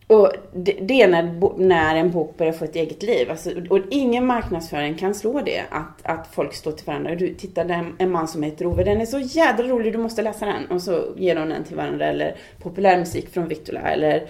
Och 0.07 0.33
det, 0.55 0.73
det 0.73 1.03
är 1.03 1.09
när, 1.09 1.59
när 1.59 1.97
en 1.97 2.11
bok 2.11 2.37
börjar 2.37 2.53
få 2.53 2.65
ett 2.65 2.77
eget 2.77 3.03
liv. 3.03 3.31
Alltså, 3.31 3.51
och 3.71 3.79
ingen 3.91 4.27
marknadsföring 4.27 4.95
kan 4.95 5.15
slå 5.15 5.41
det. 5.41 5.63
Att, 5.71 6.01
att 6.03 6.35
folk 6.35 6.55
står 6.55 6.73
till 6.73 6.87
varandra. 6.87 7.15
Du, 7.15 7.35
tittar, 7.35 7.65
det 7.65 7.75
är 7.75 7.93
en 7.99 8.11
man 8.11 8.29
som 8.29 8.43
heter 8.43 8.67
Ove. 8.67 8.85
Den 8.85 9.01
är 9.01 9.07
så 9.07 9.19
jädra 9.19 9.65
rolig, 9.65 9.93
du 9.93 9.99
måste 9.99 10.23
läsa 10.23 10.47
den. 10.47 10.67
Och 10.67 10.83
så 10.83 11.05
ger 11.17 11.35
de 11.35 11.49
den 11.49 11.65
till 11.65 11.77
varandra. 11.77 12.07
Eller 12.07 12.37
populärmusik 12.63 13.29
från 13.29 13.49
Victola. 13.49 13.81
Eller 13.81 14.23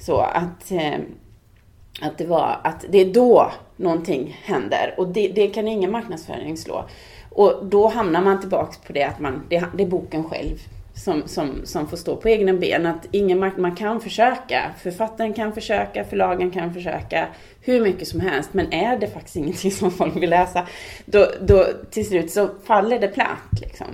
så. 0.00 0.20
Att, 0.20 0.70
eh, 0.70 0.98
att 2.00 2.18
det 2.18 2.26
var, 2.26 2.60
att 2.64 2.84
det 2.90 2.98
är 2.98 3.12
då 3.12 3.52
någonting 3.76 4.40
händer. 4.44 4.94
Och 4.98 5.08
det, 5.08 5.28
det 5.28 5.46
kan 5.46 5.68
ingen 5.68 5.90
marknadsföring 5.90 6.56
slå. 6.56 6.84
Och 7.30 7.66
då 7.66 7.88
hamnar 7.88 8.22
man 8.22 8.40
tillbaks 8.40 8.78
på 8.78 8.92
det 8.92 9.02
att 9.02 9.20
man, 9.20 9.46
det, 9.48 9.64
det 9.76 9.82
är 9.82 9.88
boken 9.88 10.24
själv 10.24 10.58
som, 10.94 11.22
som, 11.26 11.60
som 11.64 11.88
får 11.88 11.96
stå 11.96 12.16
på 12.16 12.28
egna 12.28 12.52
ben. 12.52 12.86
Att 12.86 13.06
ingen 13.10 13.38
mark 13.38 13.56
man 13.56 13.76
kan 13.76 14.00
försöka. 14.00 14.70
Författaren 14.82 15.32
kan 15.32 15.52
försöka, 15.52 16.04
förlagen 16.04 16.50
kan 16.50 16.74
försöka 16.74 17.28
hur 17.60 17.80
mycket 17.80 18.08
som 18.08 18.20
helst. 18.20 18.54
Men 18.54 18.72
är 18.72 18.98
det 18.98 19.06
faktiskt 19.06 19.36
ingenting 19.36 19.70
som 19.70 19.90
folk 19.90 20.16
vill 20.16 20.30
läsa, 20.30 20.66
då, 21.04 21.26
då 21.40 21.66
till 21.90 22.06
slut 22.06 22.30
så 22.30 22.48
faller 22.64 22.98
det 22.98 23.08
platt. 23.08 23.60
Liksom. 23.60 23.86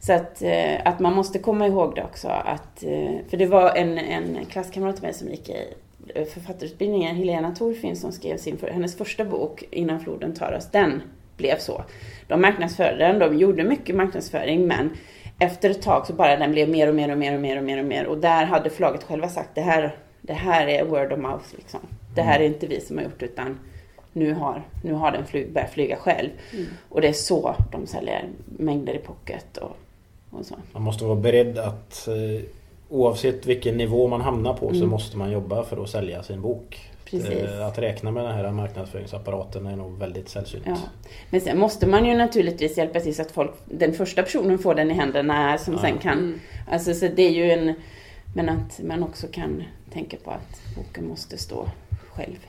Så 0.00 0.12
att, 0.12 0.42
eh, 0.42 0.74
att 0.84 1.00
man 1.00 1.14
måste 1.14 1.38
komma 1.38 1.66
ihåg 1.66 1.94
det 1.94 2.04
också. 2.04 2.28
Att, 2.28 2.82
eh, 2.82 3.28
för 3.30 3.36
det 3.36 3.46
var 3.46 3.76
en, 3.76 3.98
en 3.98 4.38
klasskamrat 4.50 4.96
till 4.96 5.04
mig 5.04 5.14
som 5.14 5.28
gick 5.28 5.48
i 5.48 5.74
författarutbildningen, 6.14 7.16
Helena 7.16 7.54
Torfin, 7.54 7.96
som 7.96 8.12
skrev 8.12 8.36
sin, 8.36 8.58
hennes 8.72 8.96
första 8.96 9.24
bok, 9.24 9.64
Innan 9.70 10.00
floden 10.00 10.34
tar 10.34 10.52
oss. 10.52 10.68
Den 10.70 11.02
blev 11.36 11.58
så. 11.58 11.84
De 12.26 12.40
marknadsförde 12.40 12.96
den, 12.96 13.18
de 13.18 13.38
gjorde 13.38 13.64
mycket 13.64 13.96
marknadsföring, 13.96 14.66
men 14.66 14.90
efter 15.38 15.70
ett 15.70 15.82
tag 15.82 16.06
så 16.06 16.12
bara 16.12 16.36
den 16.36 16.52
blev 16.52 16.68
mer 16.68 16.88
och 16.88 16.94
mer 16.94 17.12
och 17.12 17.18
mer 17.18 17.34
och 17.34 17.40
mer 17.40 17.58
och 17.58 17.64
mer 17.64 17.78
och 17.78 17.84
mer. 17.84 18.06
Och 18.06 18.18
där 18.18 18.44
hade 18.44 18.70
förlaget 18.70 19.04
själva 19.04 19.28
sagt 19.28 19.50
det 19.54 19.60
här, 19.60 19.96
det 20.22 20.32
här 20.32 20.66
är 20.66 20.84
word 20.84 21.12
of 21.12 21.18
mouth 21.18 21.44
liksom. 21.56 21.80
Det 22.14 22.22
här 22.22 22.40
är 22.40 22.44
inte 22.44 22.66
vi 22.66 22.80
som 22.80 22.96
har 22.96 23.04
gjort 23.04 23.22
utan 23.22 23.58
nu 24.12 24.32
har, 24.34 24.62
nu 24.84 24.92
har 24.92 25.12
den 25.12 25.26
flyg, 25.26 25.52
börjat 25.52 25.70
flyga 25.70 25.96
själv. 25.96 26.30
Mm. 26.52 26.66
Och 26.88 27.00
det 27.00 27.08
är 27.08 27.12
så 27.12 27.54
de 27.72 27.86
säljer 27.86 28.28
mängder 28.58 28.94
i 28.94 28.98
pocket 28.98 29.56
och, 29.56 29.76
och 30.30 30.46
så. 30.46 30.54
Man 30.72 30.82
måste 30.82 31.04
vara 31.04 31.16
beredd 31.16 31.58
att 31.58 32.08
eh, 32.08 32.44
oavsett 32.88 33.46
vilken 33.46 33.76
nivå 33.76 34.08
man 34.08 34.20
hamnar 34.20 34.54
på 34.54 34.68
mm. 34.68 34.80
så 34.80 34.86
måste 34.86 35.16
man 35.16 35.30
jobba 35.30 35.64
för 35.64 35.82
att 35.82 35.90
sälja 35.90 36.22
sin 36.22 36.40
bok. 36.40 36.90
Precis. 37.10 37.30
Eh, 37.30 37.66
att 37.66 37.78
räkna 37.78 38.10
med 38.10 38.24
den 38.24 38.34
här 38.34 38.50
marknadsföringsapparaten 38.50 39.66
är 39.66 39.76
nog 39.76 39.98
väldigt 39.98 40.28
sällsynt. 40.28 40.64
Ja. 40.66 40.76
Men 41.30 41.40
sen 41.40 41.58
måste 41.58 41.86
man 41.86 42.04
ju 42.04 42.16
naturligtvis 42.16 42.78
hjälpa 42.78 43.00
till 43.00 43.14
så 43.14 43.22
att 43.22 43.30
folk, 43.30 43.50
den 43.64 43.92
första 43.92 44.22
personen 44.22 44.58
får 44.58 44.74
den 44.74 44.90
i 44.90 44.94
händerna 44.94 45.58
som 45.58 45.74
ja. 45.74 45.80
sen 45.80 45.98
kan... 45.98 46.18
Mm. 46.18 46.40
Alltså 46.70 46.94
så 46.94 47.08
det 47.16 47.22
är 47.22 47.30
ju 47.30 47.50
en... 47.50 47.74
Men 48.34 48.48
att 48.48 48.80
man 48.82 49.02
också 49.02 49.26
kan 49.26 49.64
tänka 49.92 50.16
på 50.24 50.30
att 50.30 50.76
boken 50.76 51.08
måste 51.08 51.38
stå 51.38 51.68
själv. 52.12 52.46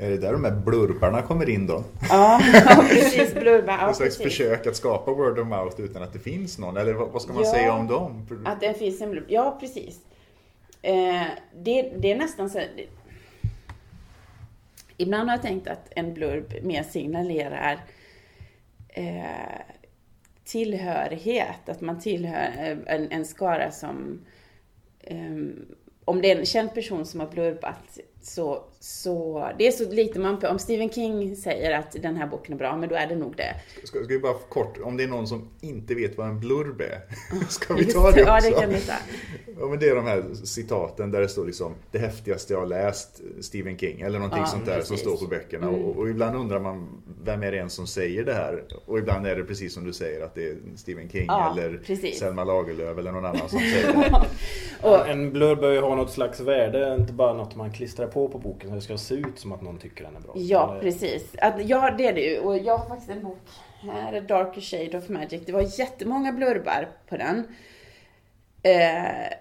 Är 0.00 0.10
det 0.10 0.16
där 0.16 0.32
de 0.32 0.44
här 0.44 0.50
blurbarna 0.50 1.22
kommer 1.22 1.48
in 1.48 1.66
då? 1.66 1.84
Ja, 2.08 2.40
precis. 2.88 3.34
Blurbar. 3.34 3.78
Ja, 3.80 3.88
en 3.88 3.94
slags 3.94 4.18
precis. 4.18 4.22
försök 4.22 4.66
att 4.66 4.76
skapa 4.76 5.12
word 5.12 5.38
of 5.38 5.48
mouth 5.48 5.80
utan 5.80 6.02
att 6.02 6.12
det 6.12 6.18
finns 6.18 6.58
någon. 6.58 6.76
Eller 6.76 6.92
vad 6.92 7.22
ska 7.22 7.32
man 7.32 7.44
ja, 7.44 7.52
säga 7.52 7.72
om 7.72 7.86
dem? 7.86 8.26
Att 8.44 8.60
det 8.60 8.74
finns 8.74 9.00
en 9.00 9.10
blurb. 9.10 9.24
Ja, 9.28 9.56
precis. 9.60 10.00
Eh, 10.82 11.26
det, 11.56 11.82
det, 11.82 12.12
är 12.12 12.16
nästan 12.16 12.50
så 12.50 12.60
Ibland 14.96 15.28
har 15.28 15.36
jag 15.36 15.42
tänkt 15.42 15.68
att 15.68 15.88
en 15.90 16.14
blurb 16.14 16.54
mer 16.62 16.82
signalerar 16.82 17.78
eh, 18.88 19.60
tillhörighet, 20.44 21.68
att 21.68 21.80
man 21.80 22.00
tillhör 22.00 22.52
eh, 22.58 22.94
en, 22.94 23.12
en 23.12 23.24
skara 23.24 23.70
som 23.70 24.20
eh, 25.00 25.36
om 26.04 26.22
det 26.22 26.32
är 26.32 26.38
en 26.38 26.46
känd 26.46 26.74
person 26.74 27.06
som 27.06 27.20
har 27.20 27.26
blurbat 27.26 27.98
så, 28.22 28.64
så 28.80 29.48
det 29.58 29.66
är 29.66 29.70
så 29.70 29.90
lite 29.90 30.18
man... 30.18 30.46
Om 30.46 30.58
Stephen 30.58 30.90
King 30.90 31.36
säger 31.36 31.78
att 31.78 31.92
den 32.02 32.16
här 32.16 32.26
boken 32.26 32.54
är 32.54 32.58
bra, 32.58 32.76
men 32.76 32.88
då 32.88 32.94
är 32.94 33.06
det 33.06 33.16
nog 33.16 33.36
det. 33.36 33.54
Ska, 33.84 33.98
ska 33.98 34.08
vi 34.08 34.18
bara 34.18 34.34
kort, 34.34 34.78
om 34.82 34.96
det 34.96 35.02
är 35.02 35.08
någon 35.08 35.26
som 35.26 35.48
inte 35.60 35.94
vet 35.94 36.18
vad 36.18 36.28
en 36.28 36.40
blurb 36.40 36.80
är, 36.80 37.00
ska 37.48 37.74
vi 37.74 37.84
ta 37.84 38.02
det 38.02 38.08
också? 38.08 38.20
Ja, 38.20 38.40
det 38.40 38.50
kan 38.50 38.70
vi 38.70 38.80
ta. 38.80 38.94
Ja, 39.60 39.66
men 39.66 39.78
det 39.78 39.88
är 39.88 39.94
de 39.94 40.06
här 40.06 40.24
citaten 40.44 41.10
där 41.10 41.20
det 41.20 41.28
står 41.28 41.46
liksom 41.46 41.74
det 41.90 41.98
häftigaste 41.98 42.52
jag 42.52 42.60
har 42.60 42.66
läst 42.66 43.20
Stephen 43.40 43.78
King 43.78 44.00
eller 44.00 44.18
någonting 44.18 44.40
ja, 44.40 44.46
sånt 44.46 44.66
där 44.66 44.74
precis. 44.74 44.88
som 44.88 44.96
står 44.96 45.16
på 45.16 45.26
böckerna. 45.26 45.68
Mm. 45.68 45.80
Och, 45.80 45.96
och, 45.96 46.08
ibland 46.08 46.36
undrar 46.36 46.60
man 46.60 47.02
vem 47.24 47.42
är 47.42 47.52
det 47.52 47.58
en 47.58 47.70
som 47.70 47.86
säger 47.86 48.24
det 48.24 48.34
här? 48.34 48.64
Och 48.86 48.98
ibland 48.98 49.26
är 49.26 49.36
det 49.36 49.44
precis 49.44 49.74
som 49.74 49.84
du 49.84 49.92
säger 49.92 50.24
att 50.24 50.34
det 50.34 50.48
är 50.48 50.56
Stephen 50.76 51.10
King 51.10 51.26
ja, 51.28 51.52
eller 51.52 51.78
precis. 51.86 52.18
Selma 52.18 52.44
Lagerlöf 52.44 52.98
eller 52.98 53.12
någon 53.12 53.24
annan 53.24 53.48
som 53.48 53.58
säger 53.72 53.92
det. 53.92 54.26
och, 54.88 55.08
en 55.08 55.32
blurb 55.32 55.60
bör 55.60 55.72
ju 55.72 55.80
ha 55.80 55.94
något 55.94 56.10
slags 56.10 56.40
värde, 56.40 56.96
inte 57.00 57.12
bara 57.12 57.32
något 57.32 57.56
man 57.56 57.72
klistrar 57.72 58.07
på 58.08 58.28
på 58.28 58.38
boken. 58.38 58.68
Så 58.68 58.74
det 58.74 58.80
ska 58.80 58.98
se 58.98 59.14
ut 59.14 59.38
som 59.38 59.52
att 59.52 59.62
någon 59.62 59.78
tycker 59.78 60.04
den 60.04 60.16
är 60.16 60.20
bra. 60.20 60.32
Ja, 60.36 60.78
precis. 60.80 61.34
Att, 61.38 61.68
ja, 61.68 61.94
det 61.98 62.06
är 62.06 62.12
det 62.12 62.20
ju. 62.20 62.38
Och 62.38 62.58
jag 62.58 62.78
har 62.78 62.88
faktiskt 62.88 63.10
en 63.10 63.22
bok 63.22 63.38
här, 63.80 64.20
Darker 64.20 64.60
Shade 64.60 64.98
of 64.98 65.08
Magic. 65.08 65.42
Det 65.46 65.52
var 65.52 65.80
jättemånga 65.80 66.32
blurbar 66.32 66.88
på 67.08 67.16
den. 67.16 67.46
Eh, 68.62 69.32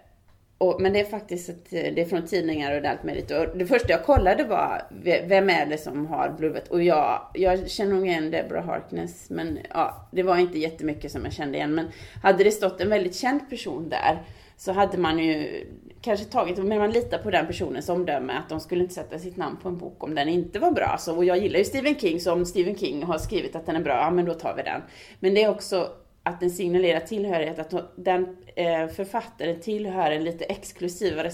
och, 0.58 0.82
men 0.82 0.94
det 0.94 1.00
är 1.00 1.06
faktiskt 1.06 1.50
ett, 1.50 1.70
det 1.70 2.02
är 2.02 2.06
från 2.06 2.28
tidningar 2.28 2.80
och 2.80 2.86
allt 2.86 3.04
möjligt. 3.04 3.32
Och 3.32 3.58
det 3.58 3.66
första 3.66 3.92
jag 3.92 4.06
kollade 4.06 4.44
var, 4.44 4.82
vem 5.28 5.50
är 5.50 5.66
det 5.66 5.78
som 5.78 6.06
har 6.06 6.30
blurbat? 6.30 6.68
Och 6.68 6.84
jag, 6.84 7.22
jag 7.34 7.70
känner 7.70 7.94
nog 7.94 8.08
igen 8.08 8.32
Deborah 8.32 8.66
Harkness, 8.66 9.30
men 9.30 9.60
ja, 9.70 10.08
det 10.12 10.24
var 10.24 10.38
inte 10.38 10.60
jättemycket 10.60 11.12
som 11.12 11.24
jag 11.24 11.34
kände 11.34 11.58
igen. 11.58 11.76
Men 11.76 11.88
hade 12.24 12.44
det 12.44 12.52
stått 12.52 12.82
en 12.82 12.90
väldigt 12.90 13.16
känd 13.16 13.50
person 13.50 13.90
där, 13.90 14.22
så 14.58 14.72
hade 14.72 14.98
man 14.98 15.20
ju 15.20 15.68
kanske 16.08 16.26
tagit, 16.26 16.58
men 16.58 16.78
man 16.78 16.92
litar 16.92 17.18
på 17.18 17.32
den 17.32 17.48
personens 17.48 17.90
omdöme 17.90 18.34
att 18.34 18.50
de 18.50 18.60
skulle 18.60 18.84
inte 18.84 18.94
sätta 18.94 19.20
sitt 19.20 19.38
namn 19.38 19.58
på 19.64 19.70
en 19.70 19.78
bok 19.78 20.04
om 20.04 20.16
den 20.16 20.30
inte 20.30 20.60
var 20.60 20.72
bra. 20.72 20.96
Så, 21.00 21.16
och 21.16 21.26
jag 21.26 21.38
gillar 21.38 21.60
ju 21.60 21.66
Stephen 21.66 21.96
King, 21.96 22.20
så 22.20 22.34
om 22.34 22.46
Stephen 22.46 22.76
King 22.76 23.04
har 23.04 23.18
skrivit 23.18 23.56
att 23.56 23.66
den 23.66 23.76
är 23.76 23.82
bra, 23.82 23.94
ja 23.94 24.12
men 24.12 24.26
då 24.26 24.34
tar 24.34 24.56
vi 24.56 24.64
den. 24.64 24.82
Men 25.20 25.34
det 25.34 25.44
är 25.44 25.50
också 25.50 25.90
att 26.24 26.40
den 26.40 26.52
signalerar 26.52 27.00
tillhörighet, 27.00 27.60
att 27.60 27.96
den 27.96 28.38
eh, 28.56 28.88
författaren 28.88 29.60
tillhör 29.60 30.12
en 30.12 30.24
lite 30.24 30.46
exklusivare 30.46 31.32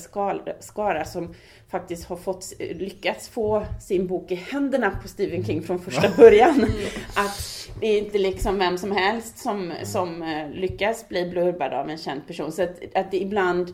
skara 0.59 1.05
som 1.05 1.33
faktiskt 1.69 2.05
har 2.05 2.15
fått, 2.15 2.53
lyckats 2.59 3.29
få 3.29 3.65
sin 3.81 4.07
bok 4.07 4.31
i 4.31 4.35
händerna 4.35 4.91
på 5.01 5.07
Stephen 5.07 5.45
King 5.45 5.63
från 5.63 5.79
första 5.79 6.09
början. 6.17 6.55
Mm. 6.55 6.69
Att 7.15 7.69
det 7.79 7.87
är 7.87 7.97
inte 7.97 8.17
liksom 8.17 8.59
vem 8.59 8.77
som 8.77 8.91
helst 8.91 9.37
som, 9.37 9.73
som 9.83 10.21
eh, 10.21 10.49
lyckas 10.49 11.09
bli 11.09 11.29
blurbad 11.29 11.73
av 11.73 11.89
en 11.89 11.97
känd 11.97 12.27
person. 12.27 12.51
Så 12.51 12.63
att, 12.63 12.95
att 12.95 13.11
det 13.11 13.17
ibland 13.17 13.73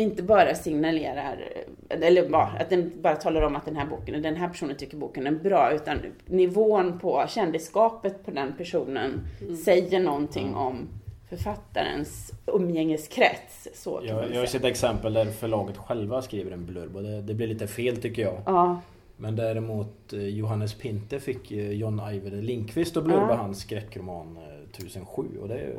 inte 0.00 0.22
bara 0.22 0.54
signalerar, 0.54 1.44
eller 1.88 2.28
bara, 2.28 2.46
att 2.46 2.70
den 2.70 2.92
bara 3.02 3.16
talar 3.16 3.42
om 3.42 3.56
att 3.56 3.64
den 3.64 3.76
här 3.76 3.86
boken, 3.86 4.22
den 4.22 4.36
här 4.36 4.48
personen 4.48 4.76
tycker 4.76 4.96
boken 4.96 5.26
är 5.26 5.30
bra, 5.30 5.72
utan 5.72 5.98
nivån 6.26 6.98
på 6.98 7.24
kändisskapet 7.28 8.24
på 8.24 8.30
den 8.30 8.54
personen 8.58 9.20
mm. 9.40 9.56
säger 9.56 10.00
någonting 10.00 10.46
mm. 10.46 10.58
om 10.58 10.88
författarens 11.28 12.32
umgängeskrets. 12.46 13.68
Så 13.74 14.00
jag, 14.04 14.34
jag 14.34 14.40
har 14.40 14.46
sett 14.46 14.64
exempel 14.64 15.12
där 15.12 15.24
förlaget 15.24 15.76
själva 15.76 16.22
skriver 16.22 16.50
en 16.50 16.66
blurb 16.66 16.96
och 16.96 17.02
det, 17.02 17.22
det 17.22 17.34
blir 17.34 17.46
lite 17.46 17.66
fel 17.66 17.96
tycker 17.96 18.22
jag. 18.22 18.42
Ja. 18.46 18.80
Men 19.16 19.36
däremot 19.36 20.12
eh, 20.12 20.20
Johannes 20.20 20.74
Pinte 20.74 21.20
fick 21.20 21.50
John 21.50 22.00
Ajvide 22.00 22.36
Lindqvist 22.36 22.96
att 22.96 23.04
blurba 23.04 23.30
ja. 23.30 23.34
hans 23.34 23.60
skräckroman 23.60 24.38
1007 24.78 25.22
eh, 25.36 25.42
och 25.42 25.48
det 25.48 25.54
är 25.54 25.74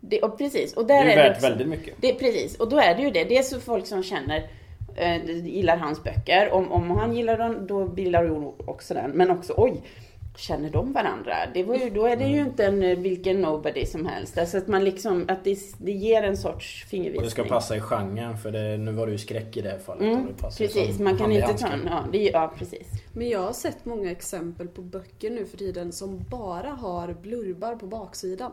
det, 0.00 0.20
och 0.20 0.38
precis, 0.38 0.72
och 0.72 0.86
där 0.86 1.04
det 1.04 1.12
är, 1.12 1.16
är 1.18 1.28
värt 1.28 1.36
också, 1.36 1.48
väldigt 1.48 1.68
mycket. 1.68 1.94
Det, 2.00 2.14
precis, 2.14 2.56
och 2.56 2.68
då 2.68 2.78
är 2.78 2.94
det 2.94 3.02
ju 3.02 3.10
det. 3.10 3.24
Det 3.24 3.38
är 3.38 3.42
så 3.42 3.60
folk 3.60 3.86
som 3.86 4.02
känner 4.02 4.50
eh, 4.96 5.24
gillar 5.26 5.76
hans 5.76 6.04
böcker. 6.04 6.50
Om, 6.52 6.72
om 6.72 6.90
han 6.90 7.16
gillar 7.16 7.38
den, 7.38 7.66
då 7.66 7.94
gillar 7.96 8.28
hon 8.28 8.54
också 8.66 8.94
den. 8.94 9.10
Men 9.10 9.30
också, 9.30 9.54
oj, 9.56 9.80
känner 10.40 10.70
de 10.70 10.92
varandra? 10.92 11.34
Det 11.54 11.62
var 11.62 11.76
ju, 11.76 11.90
då 11.90 12.06
är 12.06 12.16
det 12.16 12.24
ju 12.28 12.40
inte 12.40 12.64
en 12.64 12.82
eh, 12.82 12.98
vilken 12.98 13.40
nobody 13.40 13.86
som 13.86 14.06
helst. 14.06 14.38
Alltså 14.38 14.58
att 14.58 14.68
man 14.68 14.84
liksom, 14.84 15.24
att 15.28 15.44
det, 15.44 15.58
det 15.78 15.92
ger 15.92 16.22
en 16.22 16.36
sorts 16.36 16.84
fingervisning. 16.84 17.18
Och 17.18 17.24
det 17.24 17.30
ska 17.30 17.44
passa 17.44 17.76
i 17.76 17.80
genren 17.80 18.38
för 18.38 18.50
det, 18.52 18.76
nu 18.76 18.92
var 18.92 19.06
det 19.06 19.12
ju 19.12 19.18
skräck 19.18 19.56
i 19.56 19.60
det 19.60 19.70
här 19.70 19.78
fallet. 19.78 20.02
Mm, 20.02 20.34
precis, 20.58 20.98
man 20.98 21.16
kan 21.16 21.32
inte 21.32 21.54
ta 21.58 21.66
en, 21.68 21.86
ja, 21.86 22.04
det, 22.12 22.18
ja 22.18 22.54
precis. 22.58 22.86
Men 23.12 23.28
jag 23.28 23.40
har 23.40 23.52
sett 23.52 23.84
många 23.84 24.10
exempel 24.10 24.68
på 24.68 24.82
böcker 24.82 25.30
nu 25.30 25.46
för 25.46 25.56
tiden 25.56 25.92
som 25.92 26.24
bara 26.30 26.68
har 26.70 27.12
blurbar 27.12 27.74
på 27.76 27.86
baksidan. 27.86 28.52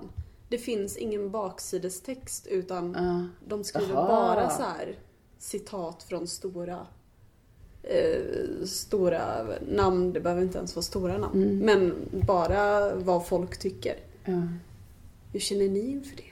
Det 0.49 0.57
finns 0.57 0.97
ingen 0.97 1.31
baksidestext 1.31 2.47
utan 2.47 2.95
Ja. 2.97 3.27
de 3.47 3.63
skriver 3.63 3.95
Aha. 3.95 4.07
bara 4.07 4.49
så 4.49 4.63
här 4.63 4.95
citat 5.39 6.03
från 6.03 6.27
stora 6.27 6.87
eh, 7.89 8.65
stora 8.65 9.45
namn, 9.69 10.13
det 10.13 10.19
behöver 10.19 10.41
inte 10.41 10.57
ens 10.57 10.75
vara 10.75 10.83
stora 10.83 11.17
namn. 11.17 11.43
Mm. 11.43 11.57
Men 11.59 11.93
bara 12.11 12.95
vad 12.95 13.27
folk 13.27 13.57
tycker. 13.59 13.95
Ja. 14.25 14.47
Hur 15.33 15.39
känner 15.39 15.67
ni 15.67 15.91
inför 15.91 16.15
det? 16.15 16.23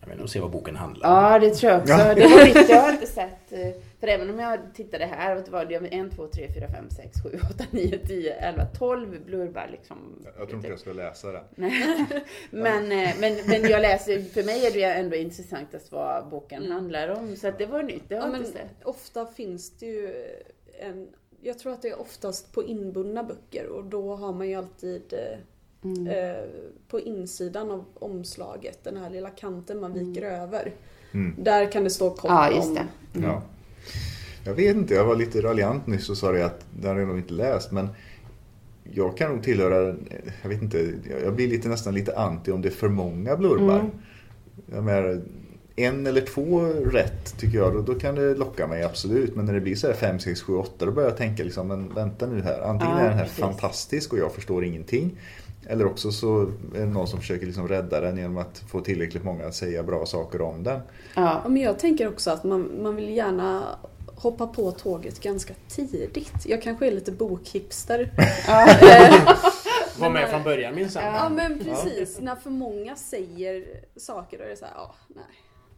Jag 0.00 0.08
vill 0.08 0.18
nog 0.18 0.30
se 0.30 0.40
vad 0.40 0.50
boken 0.50 0.76
handlar 0.76 1.08
om. 1.08 1.32
Ja, 1.32 1.38
det 1.38 1.50
tror 1.54 1.72
jag 1.72 1.80
också. 1.82 1.92
Ja. 1.92 2.14
Det 2.14 2.28
var 2.28 2.44
lite, 2.44 2.66
jag 2.72 2.82
har 2.82 2.92
inte 2.92 3.06
sett. 3.50 3.52
Eh, 4.00 4.00
För 4.00 4.08
även 4.08 4.30
om 4.30 4.38
jag 4.38 4.58
tittade 4.74 5.04
här, 5.04 5.36
och 5.36 5.42
det 5.44 5.50
var 5.50 5.64
det 5.64 5.74
1, 5.74 6.16
2, 6.16 6.26
3, 6.26 6.52
4, 6.54 6.68
5, 6.68 6.90
6, 6.90 7.22
7, 7.22 7.38
8, 7.54 7.64
9, 7.70 7.98
10, 8.06 8.34
11, 8.34 8.66
12 8.78 9.24
blurbar 9.26 9.68
liksom. 9.72 9.98
Jag 10.24 10.34
tror 10.34 10.54
inte 10.54 10.68
jag 10.68 10.78
ska 10.80 10.92
läsa 10.92 11.32
det. 11.32 11.42
Men, 12.50 12.92
eh, 12.92 13.10
men, 13.20 13.36
men 13.46 13.62
jag 13.70 13.82
läser, 13.82 14.22
för 14.22 14.42
mig 14.42 14.66
är 14.66 14.70
det 14.70 14.84
ändå 14.84 15.16
intressantast 15.16 15.92
vad 15.92 16.28
boken 16.28 16.62
Mm. 16.62 16.72
handlar 16.72 17.08
om. 17.08 17.36
Så 17.36 17.48
att 17.48 17.58
det 17.58 17.66
var 17.66 17.82
nytt, 17.82 18.02
det 18.08 18.14
har 18.16 18.26
Ja, 18.26 18.32
men 18.32 18.44
ofta 18.84 19.26
finns 19.26 19.70
det 19.78 19.86
ju 19.86 20.26
en... 20.80 21.08
Jag 21.42 21.58
tror 21.58 21.72
att 21.72 21.82
det 21.82 21.88
är 21.88 22.00
oftast 22.00 22.52
på 22.52 22.64
inbundna 22.64 23.24
böcker 23.24 23.66
och 23.66 23.84
då 23.84 24.16
har 24.16 24.32
man 24.32 24.48
ju 24.48 24.54
alltid 24.54 25.12
eh, 25.12 25.38
Mm. 25.84 26.06
eh, 26.06 26.44
på 26.88 27.00
insidan 27.00 27.70
av 27.70 27.84
omslaget, 27.94 28.84
den 28.84 28.96
här 28.96 29.10
lilla 29.10 29.30
kanten 29.30 29.80
man 29.80 29.92
viker 29.92 30.22
över. 30.22 30.72
Mm. 31.14 31.34
Där 31.38 31.72
kan 31.72 31.84
det 31.84 31.90
stå 31.90 32.10
kort 32.10 32.30
Ja, 32.30 32.50
just 32.52 32.68
om... 32.68 32.78
Jag 34.44 34.54
vet 34.54 34.76
inte, 34.76 34.94
jag 34.94 35.04
var 35.04 35.16
lite 35.16 35.40
raljant 35.40 35.86
nyss 35.86 36.10
och 36.10 36.16
sa 36.16 36.32
det 36.32 36.46
att 36.46 36.64
den 36.80 36.90
har 36.90 36.98
jag 36.98 37.08
nog 37.08 37.18
inte 37.18 37.34
läst. 37.34 37.72
Men 37.72 37.88
jag 38.92 39.16
kan 39.16 39.32
nog 39.32 39.42
tillhöra, 39.42 39.96
jag 40.42 40.48
vet 40.48 40.62
inte, 40.62 40.92
jag 41.24 41.34
blir 41.34 41.48
lite, 41.48 41.68
nästan 41.68 41.94
lite 41.94 42.18
anti 42.18 42.50
om 42.50 42.62
det 42.62 42.68
är 42.68 42.72
för 42.72 42.88
många 42.88 43.36
blurbar. 43.36 43.78
Mm. 43.78 43.90
Jag 44.72 44.84
menar, 44.84 45.22
en 45.76 46.06
eller 46.06 46.20
två 46.20 46.60
rätt 46.92 47.38
tycker 47.38 47.58
jag, 47.58 47.72
då, 47.74 47.82
då 47.82 47.94
kan 47.94 48.14
det 48.14 48.34
locka 48.34 48.66
mig 48.66 48.82
absolut. 48.82 49.36
Men 49.36 49.44
när 49.44 49.54
det 49.54 49.60
blir 49.60 49.76
så 49.76 49.86
här 49.86 49.94
5, 49.94 50.18
6, 50.18 50.42
7, 50.42 50.54
8 50.54 50.86
då 50.86 50.92
börjar 50.92 51.08
jag 51.08 51.18
tänka 51.18 51.44
liksom, 51.44 51.68
men 51.68 51.94
vänta 51.94 52.26
nu 52.26 52.42
här. 52.42 52.60
Antingen 52.60 52.96
Ja, 52.96 53.00
är 53.00 53.08
den 53.08 53.18
här 53.18 53.24
precis. 53.24 53.40
fantastisk 53.40 54.12
och 54.12 54.18
jag 54.18 54.32
förstår 54.32 54.64
ingenting. 54.64 55.18
Eller 55.66 55.86
också 55.86 56.12
så 56.12 56.40
är 56.74 56.80
det 56.80 56.86
någon 56.86 57.08
som 57.08 57.20
försöker 57.20 57.46
liksom 57.46 57.68
rädda 57.68 58.00
den 58.00 58.16
genom 58.16 58.36
att 58.36 58.62
få 58.68 58.80
tillräckligt 58.80 59.24
många 59.24 59.46
att 59.46 59.54
säga 59.54 59.82
bra 59.82 60.06
saker 60.06 60.40
om 60.40 60.62
den. 60.62 60.80
Ja. 61.14 61.40
Ja, 61.44 61.48
men 61.48 61.62
jag 61.62 61.78
tänker 61.78 62.08
också 62.08 62.30
att 62.30 62.44
man, 62.44 62.70
man 62.82 62.96
vill 62.96 63.16
gärna 63.16 63.62
hoppa 64.22 64.46
på 64.46 64.72
tåget 64.72 65.20
ganska 65.20 65.54
tidigt. 65.68 66.46
Jag 66.46 66.62
kanske 66.62 66.86
är 66.86 66.90
lite 66.90 67.12
bokhipster. 67.12 68.10
Var 70.00 70.10
med 70.10 70.28
från 70.28 70.42
början 70.42 70.74
minsann. 70.74 71.14
Ja 71.14 71.28
men 71.28 71.58
precis, 71.58 72.20
när 72.20 72.36
för 72.36 72.50
många 72.50 72.96
säger 72.96 73.64
saker 73.96 74.38
då 74.38 74.44
är 74.44 74.48
det 74.48 74.56
så 74.56 74.64
här, 74.64 74.74
ja, 74.76 74.94
nej. 75.08 75.24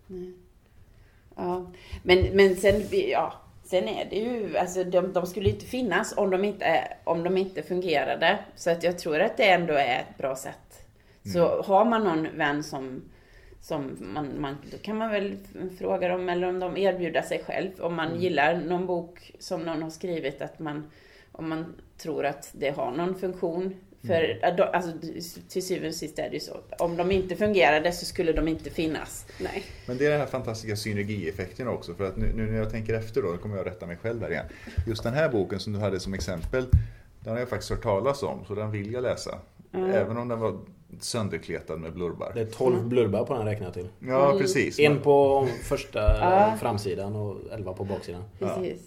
Nej. 0.06 0.32
Ja, 1.36 1.70
men, 2.02 2.36
men 2.36 2.56
sen, 2.56 2.82
ja, 2.90 3.32
sen 3.64 3.88
är 3.88 4.04
det 4.10 4.16
ju, 4.16 4.56
alltså 4.56 4.84
de, 4.84 5.12
de 5.12 5.26
skulle 5.26 5.48
inte 5.48 5.66
finnas 5.66 6.14
om 6.16 6.30
de 6.30 6.44
inte, 6.44 6.96
om 7.04 7.22
de 7.24 7.36
inte 7.36 7.62
fungerade. 7.62 8.38
Så 8.56 8.70
att 8.70 8.82
jag 8.82 8.98
tror 8.98 9.20
att 9.20 9.36
det 9.36 9.50
ändå 9.50 9.74
är 9.74 10.00
ett 10.00 10.18
bra 10.18 10.36
sätt. 10.36 10.86
Så 11.32 11.62
har 11.62 11.84
man 11.84 12.04
någon 12.04 12.38
vän 12.38 12.64
som, 12.64 13.02
som 13.62 13.96
man, 14.00 14.40
man, 14.40 14.56
då 14.70 14.78
kan 14.78 14.96
man 14.96 15.10
väl 15.10 15.36
fråga 15.78 16.08
dem 16.08 16.28
eller 16.28 16.48
om 16.48 16.58
de 16.58 16.76
erbjuder 16.76 17.22
sig 17.22 17.42
själv. 17.46 17.70
Om 17.80 17.94
man 17.94 18.20
gillar 18.20 18.60
någon 18.60 18.86
bok 18.86 19.32
som 19.38 19.62
någon 19.62 19.82
har 19.82 19.90
skrivit, 19.90 20.42
att 20.42 20.58
man, 20.58 20.90
om 21.32 21.48
man 21.48 21.74
tror 21.98 22.26
att 22.26 22.50
det 22.52 22.70
har 22.70 22.92
någon 22.92 23.14
funktion. 23.14 23.74
För 24.06 24.38
alltså, 24.72 24.92
till 25.48 25.66
syvende 25.66 25.88
och 25.88 25.94
sist 25.94 26.18
är 26.18 26.28
det 26.30 26.34
ju 26.34 26.40
så. 26.40 26.60
Om 26.78 26.96
de 26.96 27.10
inte 27.10 27.36
fungerade 27.36 27.92
så 27.92 28.04
skulle 28.04 28.32
de 28.32 28.48
inte 28.48 28.70
finnas. 28.70 29.26
nej. 29.40 29.64
Men 29.86 29.98
det 29.98 30.06
är 30.06 30.10
den 30.10 30.20
här 30.20 30.26
fantastiska 30.26 30.76
synergieffekten 30.76 31.68
också. 31.68 31.94
För 31.94 32.04
att 32.04 32.16
nu, 32.16 32.32
nu 32.36 32.50
när 32.50 32.58
jag 32.58 32.70
tänker 32.70 32.94
efter 32.94 33.22
då, 33.22 33.32
då 33.32 33.38
kommer 33.38 33.56
jag 33.56 33.66
rätta 33.66 33.86
mig 33.86 33.96
själv 33.96 34.22
här 34.22 34.30
igen. 34.30 34.46
Just 34.86 35.02
den 35.02 35.14
här 35.14 35.28
boken 35.28 35.60
som 35.60 35.72
du 35.72 35.78
hade 35.78 36.00
som 36.00 36.14
exempel, 36.14 36.66
den 37.20 37.32
har 37.32 37.40
jag 37.40 37.48
faktiskt 37.48 37.70
hört 37.70 37.82
talas 37.82 38.22
om, 38.22 38.44
så 38.46 38.54
den 38.54 38.70
vill 38.70 38.92
jag 38.92 39.02
läsa. 39.02 39.38
Även 39.72 40.16
om 40.16 40.28
den 40.28 40.40
var 40.40 40.58
sönderkletad 41.00 41.76
med 41.80 41.92
blurbar. 41.92 42.32
Det 42.34 42.40
är 42.40 42.44
12 42.46 42.88
blurbar 42.88 43.24
på 43.24 43.34
den 43.34 43.44
räknar 43.44 43.66
jag 43.66 43.74
till. 43.74 43.88
Ja, 43.98 44.36
precis. 44.38 44.78
En 44.78 45.00
på 45.00 45.48
första 45.62 46.00
Ja. 46.20 46.54
framsidan 46.60 47.16
och 47.16 47.36
11 47.52 47.72
på 47.72 47.84
baksidan. 47.84 48.22
Precis. 48.38 48.82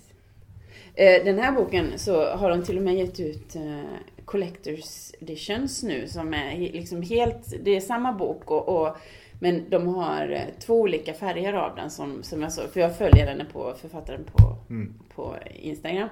Eh, 0.94 1.24
Den 1.26 1.40
här 1.40 1.52
boken 1.52 1.88
så 2.00 2.26
har 2.26 2.50
de 2.50 2.64
till 2.64 2.78
och 2.78 2.84
med 2.84 2.96
gett 2.96 3.20
ut 3.20 3.56
eh, 3.56 3.80
Collectors 4.26 5.12
Editions 5.22 5.84
nu 5.84 6.08
som 6.08 6.34
är 6.34 6.58
liksom 6.58 7.02
helt, 7.02 7.54
det 7.64 7.76
är 7.76 7.82
samma 7.82 8.14
bok 8.14 8.52
och, 8.52 8.70
och 8.82 8.98
men 9.40 9.70
de 9.70 9.88
har 9.88 10.30
eh, 10.32 10.60
två 10.66 10.82
olika 10.82 11.14
färger 11.14 11.54
av 11.54 11.76
den 11.76 11.90
som, 11.92 12.24
som 12.24 12.42
jag 12.42 12.52
såg, 12.54 12.70
för 12.70 12.80
jag 12.80 12.98
följer 12.98 13.28
henne 13.28 13.46
på 13.54 13.74
författaren 13.82 14.24
på, 14.24 14.56
Mm. 14.70 14.94
på 15.16 15.36
Instagram. 15.56 16.10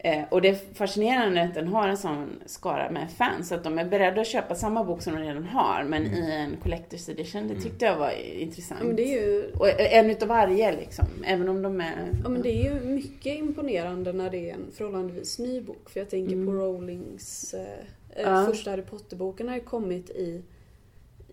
Eh, 0.00 0.22
och 0.30 0.42
det 0.42 0.48
är 0.48 0.74
fascinerande 0.74 1.42
att 1.42 1.54
den 1.54 1.68
har 1.68 1.88
en 1.88 1.96
sån 1.96 2.40
skara 2.46 2.90
med 2.90 3.10
fans, 3.10 3.52
att 3.52 3.64
de 3.64 3.78
är 3.78 3.84
beredda 3.84 4.20
att 4.20 4.26
köpa 4.26 4.54
samma 4.54 4.84
bok 4.84 5.02
som 5.02 5.12
de 5.14 5.20
redan 5.22 5.44
har, 5.44 5.84
men 5.84 6.06
i 6.06 6.30
en 6.30 6.56
Collectors 6.62 7.08
Edition. 7.08 7.48
Det 7.48 7.60
tyckte 7.60 7.84
jag 7.84 7.96
var 7.96 8.10
intressant. 8.34 8.80
Ja, 8.80 8.86
men 8.86 8.96
det 8.96 9.02
är 9.02 9.22
ju 9.22 9.50
Och 9.52 9.80
en 9.80 10.10
utav 10.10 10.28
varje 10.28 10.72
liksom, 10.76 11.04
även 11.24 11.48
om 11.48 11.62
de 11.62 11.80
är... 11.80 12.08
Ja 12.22 12.28
men 12.28 12.42
det 12.42 12.48
är 12.48 12.64
ju 12.64 12.80
mycket 12.80 13.38
imponerande 13.38 14.12
när 14.12 14.30
det 14.30 14.50
är 14.50 14.54
en 14.54 14.66
förhållandevis 14.74 15.38
ny 15.38 15.60
bok. 15.60 15.90
För 15.90 16.00
jag 16.00 16.10
tänker 16.10 16.46
på 16.46 16.52
Rowlings 16.52 17.54
eh, 17.54 17.60
eh, 17.60 18.22
Ja. 18.22 18.46
första 18.46 18.70
Harry 18.70 18.82
Potter-boken 18.82 19.48
har 19.48 19.54
ju 19.54 19.62
kommit 19.62 20.10
i, 20.10 20.42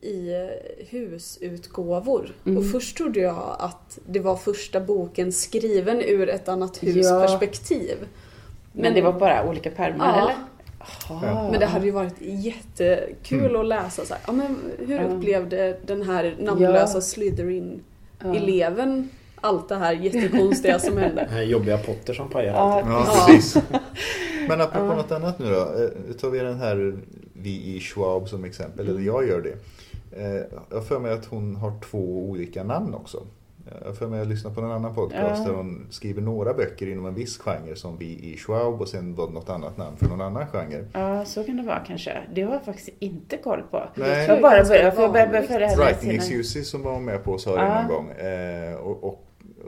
i 0.01 0.33
eh, 0.33 0.85
husutgåvor. 0.89 2.35
Och 2.57 2.71
först 2.71 2.97
trodde 2.97 3.19
jag 3.19 3.55
att 3.59 3.99
det 4.05 4.19
var 4.19 4.35
första 4.35 4.81
boken 4.81 5.31
skriven 5.31 6.01
ur 6.01 6.29
ett 6.29 6.47
annat 6.49 6.83
hus 6.83 7.05
Ja. 7.09 7.39
Men 8.75 8.93
det 8.93 9.01
var 9.01 9.13
bara 9.13 9.49
olika 9.49 9.71
pärmar 9.71 10.05
Ja. 10.07 10.21
eller? 10.21 10.33
Ja. 11.27 11.49
Men 11.51 11.59
det 11.59 11.65
hade 11.65 11.85
ju 11.85 11.91
varit 11.91 12.15
jättekul 12.21 13.55
att 13.55 13.65
läsa 13.65 14.05
så 14.05 14.13
här, 14.13 14.23
ja, 14.27 14.33
men 14.33 14.57
hur 14.87 15.03
upplevde 15.03 15.77
den 15.85 16.01
här 16.01 16.35
namnlösa 16.39 16.97
Ja. 16.97 17.01
Slytherin-eleven 17.01 19.09
allt 19.41 19.69
det 19.69 19.75
här 19.75 19.93
jättekonstiga 19.93 20.79
som 20.79 20.97
hände? 20.97 21.21
Den 21.21 21.29
här 21.33 21.41
jobbiga 21.43 21.77
Potter 21.77 22.13
som 22.13 22.29
pajar 22.29 22.53
Ja, 22.53 22.59
allt. 22.59 22.85
Ja, 22.87 23.05
Ja. 23.07 23.25
precis. 23.27 23.57
Men 24.49 24.61
apropå 24.61 24.85
något 24.95 25.11
annat 25.11 25.39
nu 25.39 25.45
då. 25.45 25.59
eh, 25.61 26.15
Tar 26.21 26.29
vi 26.29 26.39
den 26.39 26.59
här 26.59 26.97
vi 27.33 27.75
i 27.75 27.79
Schwab 27.79 28.29
som 28.29 28.43
exempel, 28.45 28.89
eller 28.89 29.01
jag 29.01 29.27
gör 29.27 29.41
det. 29.41 29.53
Eh, 30.21 30.41
Jag 30.69 30.77
har 30.77 30.81
för 30.81 30.99
mig 30.99 31.11
att 31.13 31.25
hon 31.25 31.55
har 31.55 31.73
två 31.91 32.29
olika 32.29 32.63
namn 32.63 32.93
också. 32.93 33.23
Jag 33.81 33.87
har 33.87 33.93
för 33.93 34.07
mig 34.07 34.19
att 34.19 34.25
jag 34.25 34.29
lyssnat 34.33 34.55
på 34.55 34.61
en 34.61 34.71
annan 34.71 34.95
podcast 34.95 35.41
Ja. 35.45 35.49
där 35.51 35.53
hon 35.57 35.87
skriver 35.89 36.21
några 36.21 36.53
böcker 36.53 36.87
inom 36.87 37.05
en 37.05 37.13
viss 37.15 37.37
genre 37.37 37.75
som 37.75 37.97
vi 37.97 38.05
i 38.05 38.37
Schwab 38.37 38.81
och 38.81 38.87
sen 38.87 39.15
var 39.15 39.27
det 39.27 39.33
något 39.33 39.49
annat 39.49 39.77
namn 39.77 39.97
för 39.97 40.05
någon 40.07 40.21
annan 40.21 40.47
genre. 40.47 40.85
Ja, 40.93 41.25
så 41.25 41.43
kan 41.43 41.57
det 41.57 41.63
vara 41.63 41.79
kanske. 41.87 42.17
Det 42.35 42.41
har 42.41 42.53
jag 42.53 42.65
faktiskt 42.65 42.89
inte 42.99 43.37
koll 43.37 43.61
på. 43.71 43.83
Nej. 43.95 44.27
Jag 44.27 44.41
bara 44.41 44.65
för 44.65 44.75
jag 44.75 44.95
börjar 44.95 45.09
börja 45.11 45.25
vanligt. 45.25 45.47
följa 45.51 45.67
henne 45.67 45.83
Writing 45.85 46.01
sina- 46.01 46.13
Excuses 46.13 46.69
som 46.69 46.81
var 46.83 46.99
med 46.99 47.23
på 47.23 47.37
sa 47.37 47.55
det 47.55 47.61
Ja. 47.61 47.81
någon 47.81 47.87
gång. 47.87 48.11
Eh, 48.11 48.75
och, 48.75 49.03
och, 49.03 49.21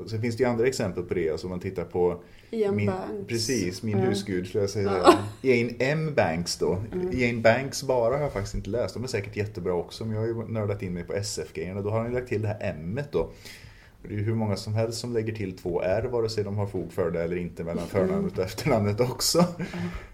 och 0.03 0.09
sen 0.09 0.21
finns 0.21 0.37
det 0.37 0.43
ju 0.43 0.49
andra 0.49 0.67
exempel 0.67 1.03
på 1.03 1.13
det. 1.13 1.29
Alltså 1.29 1.47
om 1.47 1.51
man 1.51 1.59
tittar 1.59 1.83
på 1.83 2.21
Ian 2.51 2.75
min, 2.75 2.85
Banks. 2.85 3.27
Precis, 3.27 3.83
min 3.83 3.97
Ja. 3.97 4.03
husgud 4.05 4.47
skulle 4.47 4.63
jag 4.63 4.69
säga. 4.69 4.91
Ja. 5.05 5.13
Jane 5.41 5.71
M. 5.79 6.13
Banks 6.15 6.57
då. 6.57 6.77
Jane 7.11 7.41
Banks 7.41 7.83
bara 7.83 8.15
har 8.15 8.23
jag 8.23 8.33
faktiskt 8.33 8.55
inte 8.55 8.69
läst. 8.69 8.93
De 8.93 9.03
är 9.03 9.07
säkert 9.07 9.35
jättebra 9.35 9.73
också. 9.73 10.05
Men 10.05 10.13
jag 10.13 10.21
har 10.21 10.27
ju 10.27 10.47
nördat 10.53 10.81
in 10.81 10.93
mig 10.93 11.03
på 11.03 11.13
SF-grejerna. 11.13 11.81
Då 11.81 11.89
har 11.89 11.97
han 11.99 12.07
ju 12.07 12.13
lagt 12.13 12.27
till 12.27 12.41
det 12.41 12.47
här 12.47 12.57
M 12.61 12.99
då. 13.11 13.29
Och 14.07 14.13
Det 14.13 14.15
är 14.15 14.19
ju 14.19 14.25
hur 14.25 14.35
många 14.35 14.55
som 14.55 14.73
helst 14.73 14.99
som 14.99 15.13
lägger 15.13 15.33
till 15.33 15.57
två 15.57 15.81
R 15.81 16.03
vare 16.11 16.29
sig 16.29 16.43
de 16.43 16.57
har 16.57 16.67
fog 16.67 16.91
för 16.93 17.11
det 17.11 17.23
eller 17.23 17.35
inte 17.35 17.63
mellan 17.63 17.87
förnamnet 17.87 18.37
och 18.37 18.43
efternamnet 18.43 18.99
också. 19.01 19.39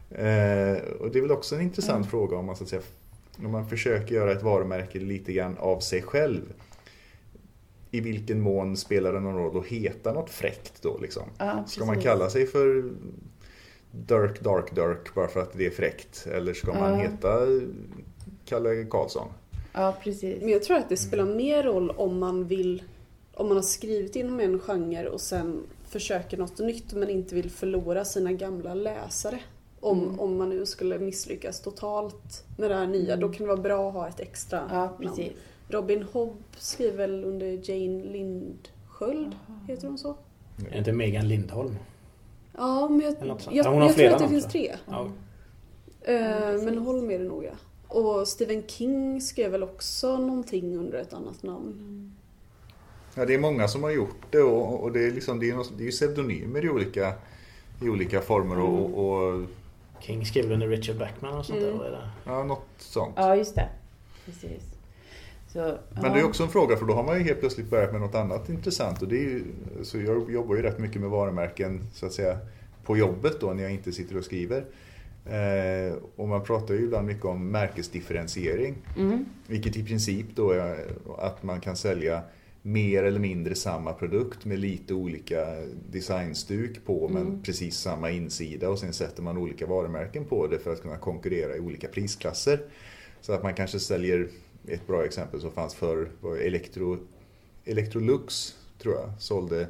Eh, 0.10 0.78
och 1.00 1.12
det 1.12 1.18
är 1.18 1.22
väl 1.22 1.32
också 1.32 1.56
en 1.56 1.62
intressant 1.62 2.10
fråga 2.10 2.38
om 2.38 2.46
man 2.46 2.56
så 2.56 2.64
att 2.64 2.70
säga 2.70 2.82
om 3.46 3.52
man 3.52 3.70
försöker 3.70 4.16
göra 4.16 4.32
ett 4.32 4.44
varumärke 4.44 5.00
lite 5.00 5.34
grann 5.34 5.58
av 5.58 5.80
sig 5.80 6.02
själv. 6.02 6.42
I 7.92 8.00
vilken 8.02 8.42
mån 8.42 8.78
spelar 8.78 9.14
det 9.14 9.20
någon 9.20 9.38
roll 9.38 9.58
att 9.60 9.66
heta 9.66 10.14
något 10.14 10.30
fräckt 10.30 10.82
då 10.82 10.98
liksom? 10.98 11.24
Ja, 11.38 11.64
Ska 11.68 11.86
man 11.86 12.02
kalla 12.02 12.30
sig 12.30 12.48
för 12.48 12.84
Dirk 13.92 14.42
Dark 14.42 14.76
Dirk 14.76 15.14
bara 15.16 15.28
för 15.28 15.42
att 15.42 15.54
det 15.54 15.66
är 15.66 15.70
fräckt? 15.70 16.28
Eller 16.34 16.54
ska 16.54 16.74
man 16.74 16.92
Ja. 16.92 16.96
heta 16.96 17.40
Kalle 18.46 18.86
Karlsson? 18.90 19.28
Ja, 19.74 19.96
precis. 20.04 20.42
Men 20.42 20.50
jag 20.50 20.64
tror 20.64 20.78
att 20.78 20.90
det 20.90 20.98
spelar 20.98 21.26
mer 21.26 21.64
roll 21.64 21.90
om 21.90 22.20
man 22.20 22.48
vill 22.48 22.84
om 23.34 23.48
man 23.48 23.58
har 23.58 23.62
skrivit 23.64 24.16
inom 24.16 24.40
en 24.40 24.60
genre 24.60 25.08
och 25.08 25.22
sen 25.22 25.64
försöker 25.88 26.38
något 26.38 26.60
nytt 26.60 26.94
men 26.94 27.10
inte 27.10 27.36
vill 27.36 27.50
förlora 27.50 28.06
sina 28.06 28.32
gamla 28.34 28.74
läsare. 28.74 29.40
Om, 29.80 30.00
Mm. 30.04 30.20
om 30.20 30.38
man 30.38 30.50
nu 30.50 30.66
skulle 30.66 31.00
misslyckas 31.00 31.62
totalt 31.62 32.44
med 32.58 32.72
det 32.72 32.76
här 32.76 32.88
nya, 32.88 33.16
då 33.16 33.30
kan 33.30 33.38
det 33.46 33.48
vara 33.54 33.62
bra 33.62 33.88
att 33.88 33.94
ha 33.94 34.08
ett 34.08 34.20
extra 34.20 34.60
Mm. 34.60 34.76
Ja, 34.76 34.82
namn. 34.86 34.98
precis. 35.00 35.32
Robin 35.70 36.04
Hobb 36.04 36.38
skriver 36.58 36.98
väl 36.98 37.24
under 37.24 37.70
Jane 37.70 38.04
Lindsköld, 38.04 39.36
heter 39.68 39.88
hon 39.88 39.98
så? 39.98 40.10
Är 40.68 40.72
det 40.72 40.78
inte 40.78 40.92
Megan 40.94 41.28
Lindholm? 41.28 41.76
Ja, 42.58 42.88
men 42.90 43.00
jag, 43.02 43.16
jag, 43.28 43.40
Ja, 43.52 43.70
hon 43.70 43.82
har 43.82 43.88
jag 43.88 43.96
tror 43.98 44.08
att 44.10 44.20
det 44.20 44.28
finns 44.28 44.46
tre. 44.46 44.76
Ja. 44.90 45.08
Eh, 46.02 46.62
men 46.64 46.78
Holm 46.78 47.12
är 47.12 47.20
det 47.20 47.26
nog 47.26 47.44
ja. 47.44 47.52
Och 47.88 48.28
Stephen 48.28 48.64
King 48.68 49.22
skrev 49.22 49.52
väl 49.52 49.64
också 49.64 50.18
någonting 50.18 50.78
under 50.78 50.98
ett 50.98 51.14
annat 51.14 51.44
namn. 51.44 52.16
Ja, 53.16 53.26
det 53.26 53.34
är 53.34 53.40
många 53.40 53.68
som 53.68 53.84
har 53.84 53.92
gjort 53.92 54.22
det 54.30 54.42
och, 54.42 54.84
och 54.84 54.92
det, 54.92 55.08
är 55.08 55.12
liksom, 55.12 55.40
det, 55.40 55.50
är 55.50 55.56
något, 55.56 55.74
det 55.78 55.84
är 55.84 55.86
ju 55.86 55.92
pseudonymer 55.92 56.66
i 56.66 56.70
olika, 56.70 57.14
i 57.82 57.90
olika 57.90 58.22
former 58.22 58.60
och, 58.60 59.06
och 59.08 59.42
King 60.00 60.26
skrev 60.26 60.52
under 60.52 60.68
Richard 60.68 60.98
Backman 60.98 61.38
och 61.38 61.46
sånt 61.46 61.60
Mm. 61.60 61.78
där. 61.78 62.12
Ja, 62.26 62.44
något 62.44 62.66
sånt. 62.78 63.14
Ja, 63.18 63.36
just 63.36 63.56
det. 63.56 63.70
Precis. 64.26 64.64
Så, 65.48 65.78
Men 66.02 66.14
det 66.14 66.20
är 66.20 66.24
också 66.26 66.44
en 66.44 66.50
fråga 66.50 66.78
för 66.78 66.86
då 66.86 66.94
har 66.94 67.04
man 67.04 67.18
ju 67.18 67.24
helt 67.24 67.40
plötsligt 67.40 67.70
börjat 67.70 67.92
med 67.92 68.02
något 68.02 68.16
annat 68.16 68.50
intressant. 68.50 69.02
Och 69.02 69.08
det 69.08 69.16
är 69.18 69.22
ju, 69.30 69.44
så 69.84 69.98
jag 70.00 70.32
jobbar 70.32 70.56
ju 70.56 70.62
rätt 70.62 70.80
mycket 70.80 71.02
med 71.02 71.10
varumärken 71.10 71.88
så 71.94 72.06
att 72.06 72.14
säga 72.14 72.38
på 72.86 72.98
jobbet 72.98 73.40
då 73.40 73.54
när 73.54 73.64
jag 73.64 73.72
inte 73.72 73.92
sitter 73.92 74.18
och 74.18 74.24
skriver. 74.24 74.66
Eh, 75.26 75.94
och 76.16 76.28
man 76.28 76.44
pratar 76.44 76.74
ju 76.74 76.84
ibland 76.84 77.08
mycket 77.08 77.26
om 77.26 77.52
märkesdifferentiering. 77.52 78.76
Mm. 78.98 79.26
Vilket 79.48 79.78
i 79.78 79.86
princip 79.86 80.26
då 80.36 80.52
är 80.52 80.86
att 81.18 81.44
man 81.44 81.62
kan 81.62 81.76
sälja 81.76 82.22
mer 82.66 83.04
eller 83.04 83.20
mindre 83.20 83.56
samma 83.56 83.94
produkt 83.94 84.46
med 84.46 84.60
lite 84.60 84.94
olika 84.94 85.46
designstuk 85.92 86.86
på 86.86 87.08
men 87.08 87.22
Mm. 87.22 87.44
precis 87.44 87.78
samma 87.78 88.12
insida 88.12 88.70
och 88.70 88.80
sen 88.80 88.94
sätter 88.94 89.24
man 89.24 89.38
olika 89.38 89.66
varumärken 89.68 90.26
på 90.26 90.48
det 90.48 90.60
för 90.60 90.74
att 90.74 90.82
kunna 90.82 90.98
konkurrera 90.98 91.56
i 91.56 91.60
olika 91.60 91.88
prisklasser. 91.88 92.60
Så 93.22 93.34
att 93.34 93.44
man 93.44 93.54
kanske 93.54 93.80
säljer, 93.80 94.28
ett 94.68 94.88
bra 94.88 95.06
exempel 95.06 95.42
som 95.42 95.52
fanns 95.52 95.76
för 95.76 96.08
Electro, 96.42 96.98
Electrolux 97.66 98.56
tror 98.80 98.96
jag, 98.96 99.10
sålde 99.20 99.68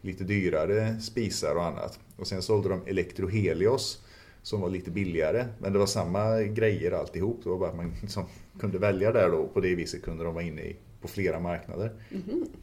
lite 0.00 0.24
dyrare 0.24 1.00
spisar 1.00 1.54
och 1.54 1.64
annat. 1.64 1.98
Och 2.16 2.26
sen 2.26 2.42
sålde 2.42 2.68
de 2.68 2.80
Electrohelios 2.86 4.02
som 4.42 4.60
var 4.60 4.70
lite 4.70 4.90
billigare. 4.90 5.46
Men 5.58 5.72
det 5.72 5.78
var 5.78 5.86
samma 5.86 6.42
grejer 6.42 6.92
alltihop. 6.92 7.40
Det 7.44 7.48
var 7.50 7.58
bara 7.58 7.70
att 7.70 7.76
man 7.76 7.92
liksom 8.02 8.24
kunde 8.60 8.78
välja 8.78 9.12
där 9.12 9.30
då. 9.30 9.46
På 9.48 9.60
det 9.60 9.74
viset 9.74 10.02
kunde 10.02 10.24
de 10.24 10.34
vara 10.34 10.44
inne 10.44 10.62
i, 10.62 10.76
på 11.04 11.08
flera 11.08 11.40
marknader. 11.40 11.92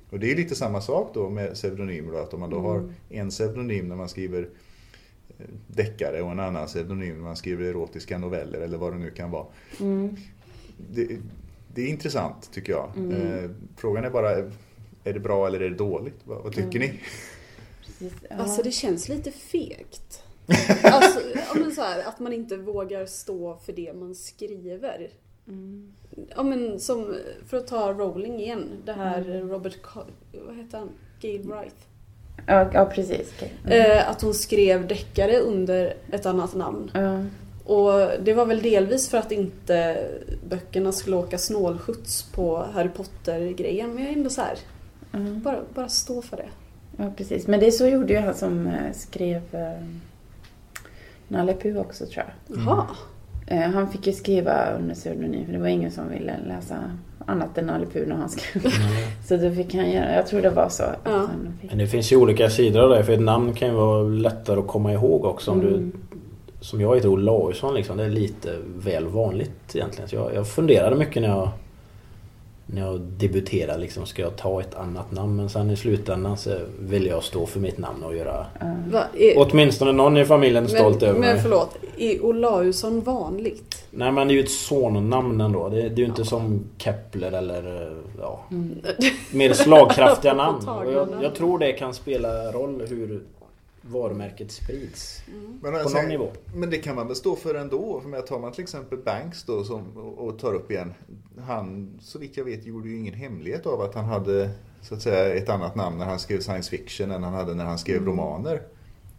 Och 0.10 0.20
det 0.20 0.32
är 0.32 0.36
lite 0.36 0.56
samma 0.56 0.82
sak 0.82 1.12
då 1.14 1.30
med 1.30 1.54
pseudonymer. 1.54 2.12
Då, 2.12 2.18
att 2.18 2.34
om 2.34 2.40
man 2.40 2.50
då 2.50 2.60
har 2.60 2.94
en 3.10 3.30
pseudonym 3.30 3.88
när 3.88 3.96
man 3.96 4.10
skriver 4.10 4.50
eh, 5.40 5.46
deckare 5.68 6.22
och 6.22 6.32
en 6.32 6.40
annan 6.40 6.68
pseudonym 6.68 7.16
när 7.16 7.24
man 7.24 7.36
skriver 7.36 7.66
erotiska 7.66 8.18
noveller 8.18 8.62
eller 8.62 8.78
vad 8.78 8.94
det 8.94 9.00
nu 9.00 9.12
kan 9.12 9.32
vara. 9.32 9.46
Mm. 9.80 10.16
Det, 10.94 11.18
det 11.74 11.82
är 11.82 11.88
intressant 11.88 12.52
tycker 12.54 12.74
jag. 12.74 12.92
Eh, 13.14 13.50
frågan 13.78 14.06
är 14.06 14.10
bara, 14.10 14.32
är 15.04 15.14
det 15.14 15.20
bra 15.20 15.48
eller 15.48 15.60
är 15.60 15.70
det 15.70 15.76
dåligt? 15.76 16.20
Vad, 16.24 16.44
vad 16.44 16.54
tycker 16.54 16.80
ni? 16.80 17.00
Precis. 17.86 18.14
Ja. 18.30 18.36
Alltså 18.36 18.64
det 18.64 18.72
känns 18.72 19.10
lite 19.10 19.32
fegt. 19.32 20.24
alltså, 20.84 21.20
ja, 21.36 21.54
men 21.56 21.72
så 21.72 21.82
här, 21.82 22.04
att 22.08 22.20
man 22.20 22.34
inte 22.34 22.58
vågar 22.58 23.06
stå 23.06 23.58
för 23.66 23.74
det 23.74 23.94
man 23.94 24.16
skriver. 24.16 25.10
Mm. 25.48 25.94
Ja 26.36 26.44
men 26.44 26.80
som, 26.80 27.16
för 27.48 27.58
att 27.58 27.68
ta 27.68 27.94
Rowling 27.94 28.40
igen, 28.40 28.70
det 28.86 28.94
här 28.94 29.22
Robert, 29.24 29.82
Co- 29.82 30.06
vad 30.48 30.56
heter 30.58 30.78
han? 30.78 30.90
Gail 31.22 31.42
Wright. 31.42 31.76
ja, 32.48 32.70
ja, 32.74 32.86
precis. 32.86 33.34
Okej. 33.38 33.54
Eh, 33.80 34.10
att 34.10 34.22
hon 34.22 34.34
skrev 34.34 34.88
deckare 34.88 35.38
under 35.40 35.94
ett 36.12 36.26
annat 36.26 36.56
namn. 36.56 36.92
Ja. 36.94 37.24
Och 37.66 38.24
det 38.24 38.34
var 38.34 38.46
väl 38.46 38.62
delvis 38.62 39.10
för 39.10 39.18
att 39.18 39.32
inte 39.32 40.08
böckerna 40.50 40.92
skulle 40.92 41.16
åka 41.16 41.38
snålskjuts 41.38 42.24
på 42.24 42.58
Harry 42.74 42.90
Potter-grejen. 42.90 43.94
Men 43.94 44.04
jag 44.04 44.12
är 44.14 44.18
ändå 44.18 44.30
så 44.30 44.42
här, 44.42 44.58
Mm. 45.14 45.42
bara, 45.42 45.60
bara 45.74 45.90
stå 45.90 46.22
för 46.22 46.38
det. 46.38 46.50
ja, 46.98 47.12
precis. 47.18 47.48
Men 47.48 47.60
det 47.60 47.72
så 47.72 47.88
gjorde 47.88 48.14
ju 48.14 48.20
han 48.20 48.34
som 48.36 48.68
eh, 48.68 48.94
skrev 48.94 49.42
eh, 49.56 49.86
Nalle 51.28 51.54
Puh 51.54 51.78
också 51.80 52.06
tror 52.06 52.26
jag. 52.48 52.58
Jaha. 52.66 52.88
Eh, 53.52 53.60
han 53.72 53.88
fick 53.90 54.08
ju 54.08 54.14
skriva 54.14 54.72
under 54.80 54.96
pseudonym 54.96 55.46
för 55.46 55.54
det 55.54 55.60
var 55.60 55.68
ingen 55.68 55.92
som 55.92 56.10
ville 56.10 56.34
läsa 56.48 56.76
annat 57.26 57.58
än 57.58 57.66
Nalle 57.66 57.86
Puh 57.94 58.08
när 58.08 58.16
han 58.16 58.30
skrev. 58.30 58.62
Så 59.28 59.38
då 59.38 59.52
fick 59.52 59.76
han 59.76 59.92
göra, 59.92 60.16
jag 60.16 60.28
tror 60.28 60.42
det 60.42 60.50
var 60.50 60.70
så. 60.70 60.84
att 60.84 61.00
Ja. 61.04 61.12
han 61.12 61.54
fick- 61.62 61.70
Men 61.70 61.80
det 61.80 61.88
finns 61.88 62.12
ju 62.12 62.16
olika 62.18 62.50
sidor 62.50 62.82
av 62.82 62.90
det. 62.90 63.04
För 63.04 63.14
ett 63.14 63.22
namn 63.22 63.54
kan 63.54 63.68
ju 63.68 63.74
vara 63.74 64.04
lättare 64.04 64.60
att 64.60 64.68
komma 64.68 64.94
ihåg 64.94 65.26
också. 65.26 65.52
Om 65.52 65.60
Mm. 65.62 65.74
du, 65.74 65.92
som 66.60 66.82
jag 66.82 66.96
heter 66.96 67.10
Olausson 67.10 67.74
liksom. 67.74 67.98
Det 67.98 68.04
är 68.04 68.10
lite 68.10 68.50
väl 68.78 69.08
vanligt 69.08 69.76
egentligen. 69.76 70.08
Så 70.10 70.16
jag, 70.16 70.36
jag 70.36 70.48
funderade 70.48 70.96
mycket 70.96 71.22
när 71.22 71.30
jag 71.30 71.50
när 72.66 72.82
jag 72.88 73.00
debuterade 73.02 73.80
liksom, 73.80 74.06
ska 74.06 74.22
jag 74.22 74.36
ta 74.36 74.62
ett 74.62 74.76
annat 74.76 75.12
namn? 75.12 75.36
Men 75.36 75.50
sen 75.50 75.70
i 75.72 75.76
slutändan 75.78 76.38
så 76.38 76.52
vill 76.80 77.06
jag 77.06 77.24
stå 77.24 77.46
för 77.46 77.60
mitt 77.60 77.78
namn 77.78 78.04
och 78.04 78.16
göra 78.16 78.46
Va, 78.92 79.04
är, 79.18 79.34
åtminstone 79.38 79.92
någon 79.92 80.18
i 80.18 80.26
familjen 80.26 80.68
stolt 80.68 81.02
men, 81.02 81.10
över 81.10 81.20
men 81.20 81.34
mig. 81.34 81.42
förlåt, 81.44 81.78
är 81.98 82.26
Olausson 82.26 83.02
vanligt? 83.02 83.86
Nej 83.92 84.12
men 84.12 84.28
det 84.28 84.34
är 84.34 84.36
ju 84.36 84.44
ett 84.44 84.52
sonnamn 84.52 85.42
ändå. 85.42 85.70
Det, 85.70 85.76
det 85.76 85.86
är 85.88 85.98
ju 85.98 86.06
inte 86.06 86.26
som 86.26 86.64
Kepler 86.78 87.32
eller 87.32 87.92
ja, 88.20 88.40
Mm. 88.52 88.78
mer 89.34 89.54
slagkraftiga 89.54 90.34
namn. 90.44 90.60
jag, 90.94 91.08
jag 91.22 91.36
tror 91.36 91.60
det 91.60 91.72
kan 91.74 91.94
spela 91.94 92.52
roll 92.52 92.82
hur 92.90 93.22
varumärket 93.92 94.52
sprids. 94.52 95.24
Men, 95.62 95.72
På 95.72 95.78
alltså, 95.78 95.98
någon 95.98 96.08
nivå. 96.10 96.32
men 96.56 96.70
det 96.70 96.78
kan 96.78 96.96
man 96.96 97.08
väl 97.08 97.16
stå 97.16 97.36
för 97.36 97.56
ändå. 97.56 98.02
För 98.02 98.10
med 98.10 98.26
tar 98.28 98.40
man 98.40 98.52
till 98.52 98.64
exempel 98.64 98.98
Banks 98.98 99.44
då 99.44 99.64
som, 99.64 99.98
och, 99.98 100.40
tar 100.40 100.54
upp 100.54 100.72
igen. 100.72 100.94
Han, 101.48 101.98
så 102.02 102.20
vitt 102.20 102.38
jag 102.38 102.46
vet, 102.46 102.66
gjorde 102.66 102.90
ju 102.90 102.98
ingen 102.98 103.14
hemlighet 103.14 103.66
av 103.66 103.82
att 103.82 103.96
han 103.96 104.06
hade 104.06 104.50
så 104.82 104.96
att 104.96 105.02
säga 105.02 105.36
ett 105.36 105.50
annat 105.50 105.76
namn 105.76 105.98
när 105.98 106.06
han 106.06 106.20
skrev 106.20 106.40
science 106.40 106.70
fiction 106.70 107.12
än 107.12 107.24
han 107.24 107.34
hade 107.34 107.54
när 107.54 107.66
han 107.66 107.78
skrev 107.78 107.98
Mm. 107.98 108.10
romaner. 108.10 108.62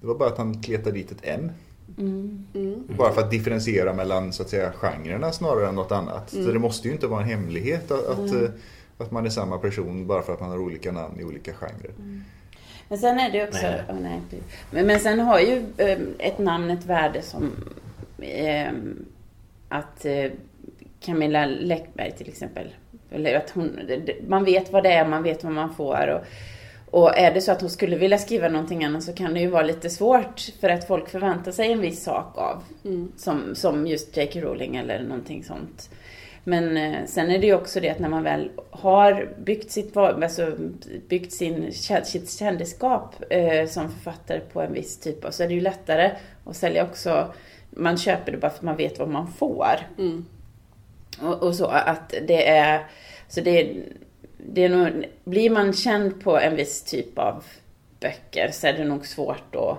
Det 0.00 0.06
var 0.06 0.14
bara 0.14 0.28
att 0.28 0.38
han 0.38 0.62
kletade 0.62 0.96
dit 0.98 1.10
ett 1.12 1.20
M. 1.22 1.50
Mm. 1.98 2.46
Mm. 2.54 2.82
Bara 2.98 3.12
för 3.12 3.20
att 3.22 3.30
differentiera 3.30 3.92
mellan 3.92 4.32
så 4.32 4.42
att 4.42 4.48
säga 4.48 4.72
genrerna 4.72 5.32
snarare 5.32 5.68
än 5.68 5.74
något 5.74 5.92
annat. 5.92 6.32
Mm. 6.32 6.46
Så 6.46 6.52
det 6.52 6.58
måste 6.58 6.88
ju 6.88 6.94
inte 6.94 7.06
vara 7.06 7.22
en 7.22 7.28
hemlighet 7.28 7.90
att, 7.90 8.06
att, 8.06 8.34
eh, 8.34 8.48
att 8.98 9.10
man 9.10 9.26
är 9.26 9.30
samma 9.30 9.58
person 9.58 10.06
bara 10.06 10.22
för 10.22 10.32
att 10.32 10.40
man 10.40 10.50
har 10.50 10.58
olika 10.58 10.92
namn 10.92 11.20
i 11.20 11.24
olika 11.24 11.52
genrer. 11.52 11.92
Men 12.92 12.98
sen 12.98 13.18
är 13.18 13.30
det 13.30 13.44
också... 13.44 13.66
Nej. 13.66 13.82
åh, 13.88 13.96
nej, 14.02 14.20
men, 14.70 14.86
men 14.86 15.00
sen 15.00 15.20
har 15.20 15.40
ju 15.40 15.62
eh, 15.76 15.98
ett 16.18 16.38
namn 16.38 16.70
ett 16.70 16.86
värde 16.86 17.22
som 17.22 17.52
eh, 18.18 18.72
att 19.68 20.04
eh, 20.04 20.30
Camilla 21.00 21.46
Läckberg 21.46 22.12
till 22.12 22.28
exempel. 22.28 22.68
Eller 23.10 23.34
att 23.34 23.50
hon, 23.50 23.80
man 24.28 24.44
vet 24.44 24.72
vad 24.72 24.82
det 24.82 24.92
är, 24.92 25.06
man 25.06 25.22
vet 25.22 25.44
vad 25.44 25.52
man 25.52 25.74
får. 25.74 26.08
Och, 26.08 26.20
och 27.00 27.18
är 27.18 27.34
det 27.34 27.40
så 27.40 27.52
att 27.52 27.60
hon 27.60 27.70
skulle 27.70 27.96
vilja 27.96 28.18
skriva 28.18 28.48
någonting 28.48 28.84
annat 28.84 29.02
så 29.02 29.12
kan 29.12 29.34
det 29.34 29.40
ju 29.40 29.48
vara 29.48 29.62
lite 29.62 29.90
svårt 29.90 30.40
för 30.60 30.68
att 30.68 30.86
folk 30.86 31.08
förväntar 31.08 31.52
sig 31.52 31.72
en 31.72 31.80
viss 31.80 32.04
sak 32.04 32.38
av. 32.38 32.62
Mm. 32.84 33.12
Som, 33.16 33.54
som 33.54 33.86
just 33.86 34.16
J.K. 34.16 34.40
Rowling 34.40 34.76
eller 34.76 35.02
någonting 35.02 35.44
sånt. 35.44 35.90
Men 36.44 36.76
eh, 36.76 37.06
sen 37.06 37.30
är 37.30 37.38
det 37.38 37.46
ju 37.46 37.54
också 37.54 37.80
det 37.80 37.90
att 37.90 37.98
när 37.98 38.08
man 38.08 38.22
väl 38.22 38.50
har 38.70 39.28
byggt, 39.38 39.70
sitt, 39.70 39.96
alltså, 39.96 40.56
byggt 41.08 41.32
sin, 41.32 41.72
sitt 42.04 42.30
kändisskap 42.30 43.14
eh, 43.30 43.68
som 43.68 43.90
författare 43.90 44.40
på 44.40 44.60
en 44.60 44.72
viss 44.72 44.98
typ 44.98 45.24
av, 45.24 45.30
så 45.30 45.42
är 45.42 45.48
det 45.48 45.54
ju 45.54 45.60
lättare 45.60 46.10
att 46.44 46.56
sälja 46.56 46.84
också. 46.84 47.34
Man 47.70 47.98
köper 47.98 48.32
det 48.32 48.38
bara 48.38 48.50
för 48.50 48.58
att 48.58 48.62
man 48.62 48.76
vet 48.76 48.98
vad 48.98 49.08
man 49.08 49.32
får. 49.32 49.76
Mm. 49.98 50.24
Och, 51.22 51.42
och 51.42 51.54
så 51.54 51.66
att 51.66 52.14
det 52.26 52.48
är, 52.48 52.86
så 53.28 53.40
det, 53.40 53.76
det 54.36 54.64
är 54.64 54.68
nog, 54.68 55.04
blir 55.24 55.50
man 55.50 55.72
känd 55.72 56.24
på 56.24 56.38
en 56.38 56.56
viss 56.56 56.82
typ 56.82 57.18
av 57.18 57.44
böcker 58.00 58.50
så 58.52 58.66
är 58.66 58.72
det 58.72 58.84
nog 58.84 59.06
svårt 59.06 59.54
att 59.54 59.78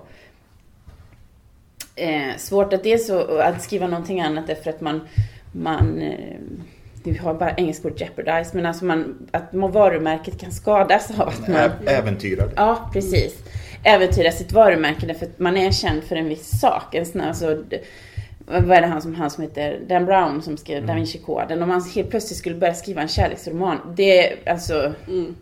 eh, 1.95 2.37
svårt 2.37 2.73
att 2.73 2.83
dels 2.83 3.09
att, 3.09 3.29
att 3.29 3.61
skriva 3.61 3.87
någonting 3.87 4.21
annat 4.21 4.47
därför 4.47 4.69
att 4.69 4.81
man, 4.81 5.07
man 5.53 6.01
eh, 6.01 6.37
vi 7.03 7.17
har 7.17 7.33
bara 7.33 7.53
engelska 7.55 7.87
ord 7.87 8.01
jeopardize, 8.01 8.51
men 8.55 8.65
alltså 8.65 8.85
man, 8.85 9.27
att 9.31 9.49
varumärket 9.53 10.39
kan 10.39 10.51
skadas 10.51 11.19
av 11.19 11.27
att 11.27 11.47
man... 11.47 11.57
Ä- 11.57 11.71
Äventyrad. 11.85 12.51
Ja, 12.55 12.89
precis. 12.93 13.43
Äventyra 13.83 14.31
sitt 14.31 14.51
varumärke 14.51 15.05
därför 15.05 15.25
att 15.25 15.39
man 15.39 15.57
är 15.57 15.71
känd 15.71 16.03
för 16.03 16.15
en 16.15 16.29
viss 16.29 16.59
sak. 16.59 16.95
En 16.95 17.05
sån 17.05 17.21
här, 17.21 17.27
alltså, 17.27 17.63
vad 18.45 18.71
är 18.71 18.81
det 18.81 18.87
han 18.87 19.01
som, 19.01 19.15
han 19.15 19.29
som 19.29 19.43
heter 19.43 19.79
Dan 19.87 20.05
Brown 20.05 20.41
som 20.41 20.57
skrev 20.57 20.85
Da 20.85 20.93
Vinci-koden. 20.93 21.63
Om 21.63 21.69
han 21.69 21.83
helt 21.95 22.09
plötsligt 22.09 22.37
skulle 22.37 22.55
börja 22.55 22.73
skriva 22.73 23.01
en 23.01 23.07
kärleksroman. 23.07 23.77
Det 23.95 24.27
är 24.27 24.51
alltså... 24.51 24.93
Mm. 25.07 25.35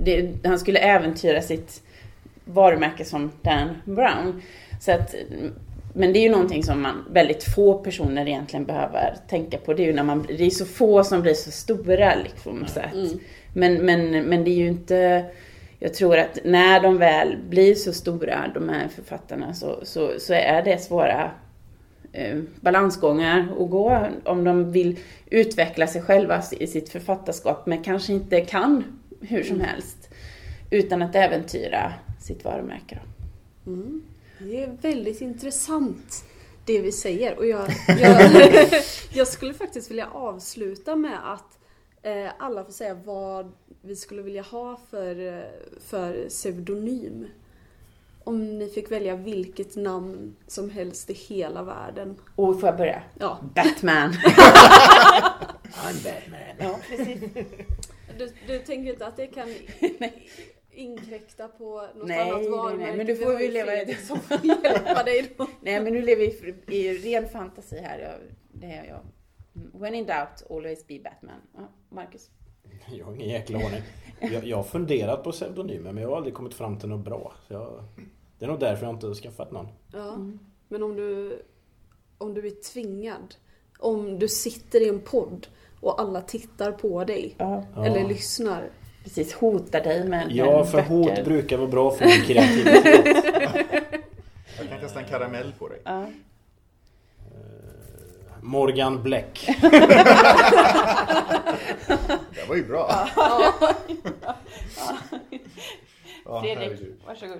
Det, 0.00 0.30
han 0.44 0.58
skulle 0.58 0.78
äventyra 0.78 1.42
sitt 1.42 1.82
varumärke 2.44 3.04
som 3.04 3.32
Dan 3.42 3.68
Brown. 3.84 4.42
Så 4.80 4.92
att, 4.92 5.14
men 5.92 6.12
det 6.12 6.18
är 6.18 6.22
ju 6.22 6.30
någonting 6.30 6.62
som 6.62 6.82
man, 6.82 7.04
väldigt 7.10 7.44
få 7.44 7.78
personer 7.78 8.28
egentligen 8.28 8.64
behöver 8.64 9.16
tänka 9.28 9.58
på. 9.58 9.74
Det 9.74 9.82
är 9.82 9.86
ju 9.86 9.92
när 9.92 10.02
man, 10.02 10.26
det 10.28 10.44
är 10.46 10.50
så 10.50 10.64
få 10.64 11.04
som 11.04 11.22
blir 11.22 11.34
så 11.34 11.50
stora 11.50 12.14
liksom. 12.14 12.64
Så 12.66 12.80
att, 12.80 12.94
Mm. 12.94 13.18
men, 13.52 13.74
men, 13.74 14.24
men 14.24 14.44
det 14.44 14.50
är 14.50 14.56
ju 14.56 14.68
inte... 14.68 15.24
Jag 15.80 15.94
tror 15.94 16.18
att 16.18 16.38
när 16.44 16.80
de 16.80 16.98
väl 16.98 17.36
blir 17.48 17.74
så 17.74 17.92
stora, 17.92 18.50
de 18.54 18.68
här 18.68 18.88
författarna, 18.88 19.54
så, 19.54 19.78
så, 19.82 20.10
så 20.18 20.32
är 20.32 20.62
det 20.62 20.78
svåra 20.82 21.30
eh, 22.12 22.38
balansgångar 22.60 23.48
att 23.60 23.70
gå 23.70 24.06
om 24.24 24.44
de 24.44 24.72
vill 24.72 24.98
utveckla 25.30 25.86
sig 25.86 26.02
själva 26.02 26.42
i 26.60 26.66
sitt 26.66 26.88
författarskap 26.88 27.66
men 27.66 27.82
kanske 27.82 28.12
inte 28.12 28.40
kan 28.40 28.84
hur 29.20 29.42
som 29.42 29.60
helst 29.60 30.10
utan 30.70 31.02
att 31.02 31.14
äventyra 31.14 31.92
sitt 32.20 32.44
varumärke. 32.44 32.98
Mm. 33.66 34.02
Det 34.40 34.62
är 34.62 34.76
väldigt 34.80 35.20
intressant 35.20 36.24
det 36.64 36.80
vi 36.80 36.92
säger 36.92 37.38
och 37.38 37.46
jag, 37.46 37.70
jag, 38.00 38.32
jag 39.12 39.28
skulle 39.28 39.54
faktiskt 39.54 39.90
vilja 39.90 40.10
avsluta 40.10 40.96
med 40.96 41.32
att 41.32 41.58
eh, 42.02 42.30
alla 42.38 42.64
får 42.64 42.72
säga 42.72 42.94
vad 42.94 43.52
vi 43.82 43.96
skulle 43.96 44.22
vilja 44.22 44.42
ha 44.42 44.80
för, 44.90 45.38
eh, 45.38 45.42
för 45.80 46.28
pseudonym. 46.28 47.26
Om 48.24 48.58
ni 48.58 48.68
fick 48.68 48.90
välja 48.90 49.16
vilket 49.16 49.76
namn 49.76 50.36
som 50.46 50.70
helst 50.70 51.10
i 51.10 51.12
hela 51.12 51.62
världen. 51.62 52.16
Och 52.34 52.60
får 52.60 52.68
jag 52.68 52.76
börja? 52.76 53.02
Ja. 53.18 53.38
Batman. 53.54 54.12
I'm 55.72 56.04
Batman. 56.04 56.40
ja, 56.58 56.78
precis. 56.88 57.20
Du, 58.18 58.32
du 58.46 58.58
tänker 58.58 58.92
inte 58.92 59.06
att 59.06 59.16
det 59.16 59.26
kan 59.26 59.48
inkräkta 60.78 61.48
på 61.48 61.86
något 61.94 62.08
Nej, 62.08 62.30
annat 62.30 62.40
nej, 62.42 62.50
varumärke? 62.50 62.86
nej, 62.86 62.96
men 62.96 63.06
du 63.06 63.16
får 63.16 63.40
ju 63.40 63.50
leva 63.50 63.82
i 63.82 63.94
som 63.94 64.18
hjälpa 64.42 65.02
dig 65.02 65.34
då. 65.38 65.46
Nej, 65.60 65.80
men 65.80 65.92
nu 65.92 66.02
lever 66.02 66.32
vi 66.66 66.76
i, 66.76 66.88
i 66.88 66.98
ren 66.98 67.28
fantasi 67.28 67.78
här. 67.78 67.98
Jag, 67.98 68.12
det 68.52 68.66
är 68.66 68.84
jag. 68.84 69.00
When 69.80 69.94
in 69.94 70.06
doubt, 70.06 70.50
always 70.50 70.86
be 70.86 70.98
Batman. 71.04 71.40
Ja, 71.56 71.68
Marcus? 71.88 72.30
Jag 72.92 73.04
har 73.04 73.14
ingen 73.14 73.28
jäkla 73.28 73.58
ordning. 73.58 73.82
Jag, 74.20 74.44
jag 74.44 74.56
har 74.56 74.64
funderat 74.64 75.24
på 75.24 75.32
pseudonymer 75.32 75.92
men 75.92 76.02
jag 76.02 76.10
har 76.10 76.16
aldrig 76.16 76.34
kommit 76.34 76.54
fram 76.54 76.78
till 76.78 76.88
något 76.88 77.04
bra. 77.04 77.32
Så 77.48 77.52
jag, 77.54 77.84
det 78.38 78.44
är 78.44 78.48
nog 78.48 78.60
därför 78.60 78.86
jag 78.86 78.94
inte 78.94 79.06
har 79.06 79.14
skaffat 79.14 79.52
någon. 79.52 79.68
Ja. 79.92 80.08
Mm. 80.14 80.38
Men 80.68 80.82
om 80.82 80.96
du, 80.96 81.42
om 82.18 82.34
du 82.34 82.46
är 82.46 82.72
tvingad, 82.72 83.34
om 83.78 84.18
du 84.18 84.28
sitter 84.28 84.80
i 84.80 84.88
en 84.88 85.00
podd 85.00 85.46
och 85.80 86.00
alla 86.00 86.20
tittar 86.22 86.72
på 86.72 87.04
dig, 87.04 87.34
Ja, 87.38 87.64
Ja. 87.74 87.86
eller 87.86 88.08
lyssnar. 88.08 88.70
Precis. 89.04 89.32
Hotar 89.34 89.80
dig 89.80 90.04
med 90.08 90.26
Ja, 90.30 90.64
för 90.64 90.82
hot 90.82 91.06
böcker. 91.06 91.24
brukar 91.24 91.56
vara 91.56 91.68
bra 91.68 91.90
för 91.90 92.04
min 92.04 92.22
kreativitet. 92.22 93.24
Jag 94.58 94.68
kan 94.68 94.80
testa 94.80 95.00
en 95.00 95.06
karamell 95.08 95.52
på 95.58 95.68
dig. 95.68 95.78
Ja. 95.84 96.06
Morgan 98.42 99.02
Bläck. 99.02 99.48
Det 102.34 102.48
var 102.48 102.56
ju 102.56 102.64
bra. 102.66 103.08
Ja, 106.24 106.40
Fredrik, 106.40 106.58
herregud. 106.68 106.94
varsågod. 107.06 107.38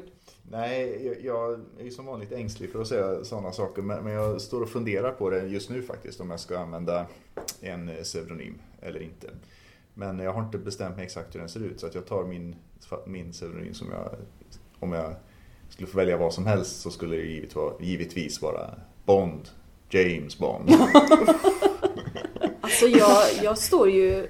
Nej, 0.51 1.07
jag, 1.07 1.16
jag 1.25 1.61
är 1.81 1.85
ju 1.85 1.90
som 1.90 2.07
vanligt 2.07 2.33
ängslig 2.33 2.73
för 2.73 2.81
att 2.81 2.87
säga 2.88 3.25
sådana 3.25 3.53
saker. 3.53 3.83
Men, 3.83 4.05
men 4.05 4.12
jag 4.12 4.40
står 4.40 4.62
och 4.62 4.68
funderar 4.68 5.11
på 5.12 5.31
det 5.31 5.47
just 5.47 5.71
nu 5.71 5.83
faktiskt. 5.83 6.21
Om 6.21 6.31
jag 6.31 6.40
ska 6.40 6.59
använda 6.59 7.07
en 7.61 7.88
eh, 7.88 7.94
pseudonym 8.03 8.59
eller 8.83 9.03
inte. 9.03 9.27
Men 9.99 10.19
jag 10.19 10.33
har 10.33 10.43
inte 10.45 10.59
bestämt 10.59 10.97
mig 10.97 11.05
exakt 11.05 11.35
hur 11.35 11.41
den 11.41 11.49
ser 11.49 11.61
ut. 11.61 11.81
Så 11.81 11.87
att 11.87 11.95
jag 11.95 12.07
tar 12.07 12.25
min, 12.25 12.57
min 13.07 13.33
pseudonym 13.33 13.75
som 13.75 13.91
jag... 13.93 14.15
Om 14.81 14.93
jag 14.93 15.15
skulle 15.69 15.87
få 15.87 15.97
välja 15.97 16.17
vad 16.17 16.35
som 16.35 16.47
helst 16.47 16.81
så 16.81 16.91
skulle 16.91 17.17
det 17.17 17.23
givet 17.23 17.55
vara, 17.55 17.75
givetvis 17.81 18.43
vara 18.43 18.71
Bond. 19.05 19.49
James 19.91 20.39
Bond. 20.39 20.71
Alltså 22.61 22.87
jag, 22.87 23.23
jag 23.43 23.59
står 23.59 23.91
ju 23.91 24.27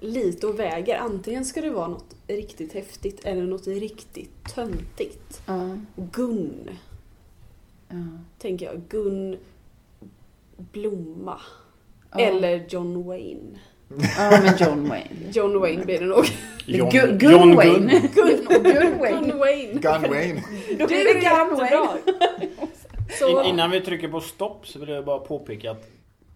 lite 0.00 0.46
och 0.46 0.58
väger. 0.58 0.98
Antingen 0.98 1.44
ska 1.44 1.60
det 1.60 1.70
vara 1.70 1.88
något 1.88 2.16
riktigt 2.26 2.72
häftigt 2.72 3.24
eller 3.24 3.42
något 3.42 3.66
riktigt 3.66 4.44
töntigt. 4.54 5.42
Ja. 5.46 5.78
Gun, 5.96 6.70
Ja. 7.88 7.96
tänker 8.38 8.66
jag. 8.66 8.82
Gun 8.88 9.36
Blomma. 10.56 11.40
Ja. 12.12 12.18
Eller 12.20 12.66
John 12.68 13.04
Wayne. 13.06 13.58
Ja, 14.18 14.30
men 14.44 14.54
John 14.58 14.88
Wayne. 14.88 15.30
John 15.32 15.60
Wayne 15.60 15.84
blir 15.84 15.98
det 15.98 16.06
nog. 16.06 16.24
John, 16.66 16.90
Gu- 16.90 17.16
Gun 17.18 17.30
John 17.32 17.54
Wayne. 17.56 18.00
Gun. 18.00 18.10
Gun, 18.14 18.62
Gun 18.62 18.98
Wayne. 18.98 19.20
Gun 19.30 19.38
Wayne. 19.38 19.72
Gun 19.80 20.10
Wayne. 20.10 20.42
Då 20.70 20.76
Det 20.76 20.86
blir 20.86 21.10
är 21.10 21.14
det 21.14 21.20
Gun. 21.20 21.58
Wayne. 21.58 22.48
Så, 23.18 23.42
In, 23.42 23.46
innan 23.48 23.70
vi 23.70 23.80
trycker 23.80 24.08
på 24.08 24.20
stopp 24.20 24.66
så 24.68 24.78
vill 24.78 24.88
jag 24.88 25.04
bara 25.04 25.18
påpeka 25.18 25.70
att 25.70 25.86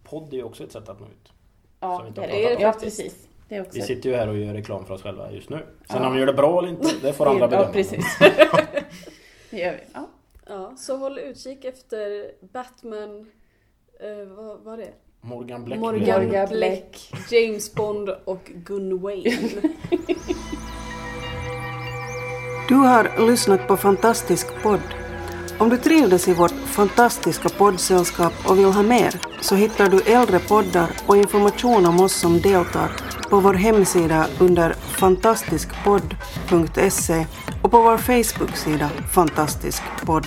podd 0.05 0.35
är 0.35 0.43
också 0.45 0.65
ett 0.65 0.73
sätt 0.73 0.89
att 0.89 1.01
nå 1.01 1.07
ut. 1.07 1.33
Ja, 1.81 2.05
det 2.15 2.21
är 2.25 2.57
det. 2.57 2.63
Ja, 2.63 2.73
precis. 2.81 3.15
Det. 3.49 3.75
Vi 3.75 3.83
sitter 3.83 4.11
ju 4.11 4.17
här 4.17 4.29
och 4.29 4.37
gör 4.39 4.55
reklam 4.55 4.85
för 4.85 4.95
oss 4.95 5.03
själva 5.03 5.33
just 5.33 5.51
nu. 5.51 5.57
Sen 5.91 6.03
Ja. 6.03 6.07
om 6.07 6.13
vi 6.15 6.19
gör 6.21 6.27
det 6.27 6.33
bra 6.33 6.59
eller 6.59 6.69
inte, 6.69 6.89
det 7.03 7.13
får 7.13 7.27
andra 7.31 7.49
bedöma. 7.49 7.67
Ja, 7.67 7.73
precis. 7.73 8.19
det 9.51 9.59
gör 9.59 9.73
vi. 9.73 9.79
Ja. 9.95 10.09
ja, 10.49 10.73
så 10.77 10.97
håll 10.97 11.19
utkik 11.19 11.65
efter 11.65 12.31
Batman, 12.53 13.27
eh, 14.01 14.29
vad 14.37 14.61
var 14.61 14.77
det? 14.77 14.91
Morgan 15.21 15.65
Bläck. 15.65 15.81
Morgan 15.81 16.25
Morgan 16.25 16.49
Bläck, 16.49 17.13
James 17.31 17.75
Bond 17.75 18.09
och 18.25 18.51
Gun 18.55 19.01
Wayne. 19.01 19.39
Du 22.69 22.75
har 22.75 23.27
lyssnat 23.27 23.69
på 23.69 23.77
Fantastisk 23.77 24.63
podd. 24.63 24.81
Om 25.59 25.69
du 25.69 25.77
trivdes 25.77 26.29
i 26.29 26.35
vårt 26.35 26.55
fantastiska 26.67 27.49
poddsällskap 27.49 28.33
och 28.47 28.59
vill 28.59 28.65
ha 28.67 28.83
mer 28.83 29.15
så 29.41 29.55
hittar 29.55 29.89
du 29.89 30.01
äldre 30.01 30.39
poddar 30.39 30.91
och 31.07 31.17
information 31.17 31.87
om 31.87 32.01
oss 32.01 32.13
som 32.13 32.41
deltar 32.41 32.91
på 33.31 33.41
vår 33.41 33.55
hemsida 33.55 34.27
under 34.41 34.73
fantastiskpodd.se 34.73 37.27
och 37.63 37.71
på 37.71 37.83
vår 37.83 37.97
Facebook-sida 37.97 38.91
Fantastisk 39.15 39.83
podd. 40.07 40.27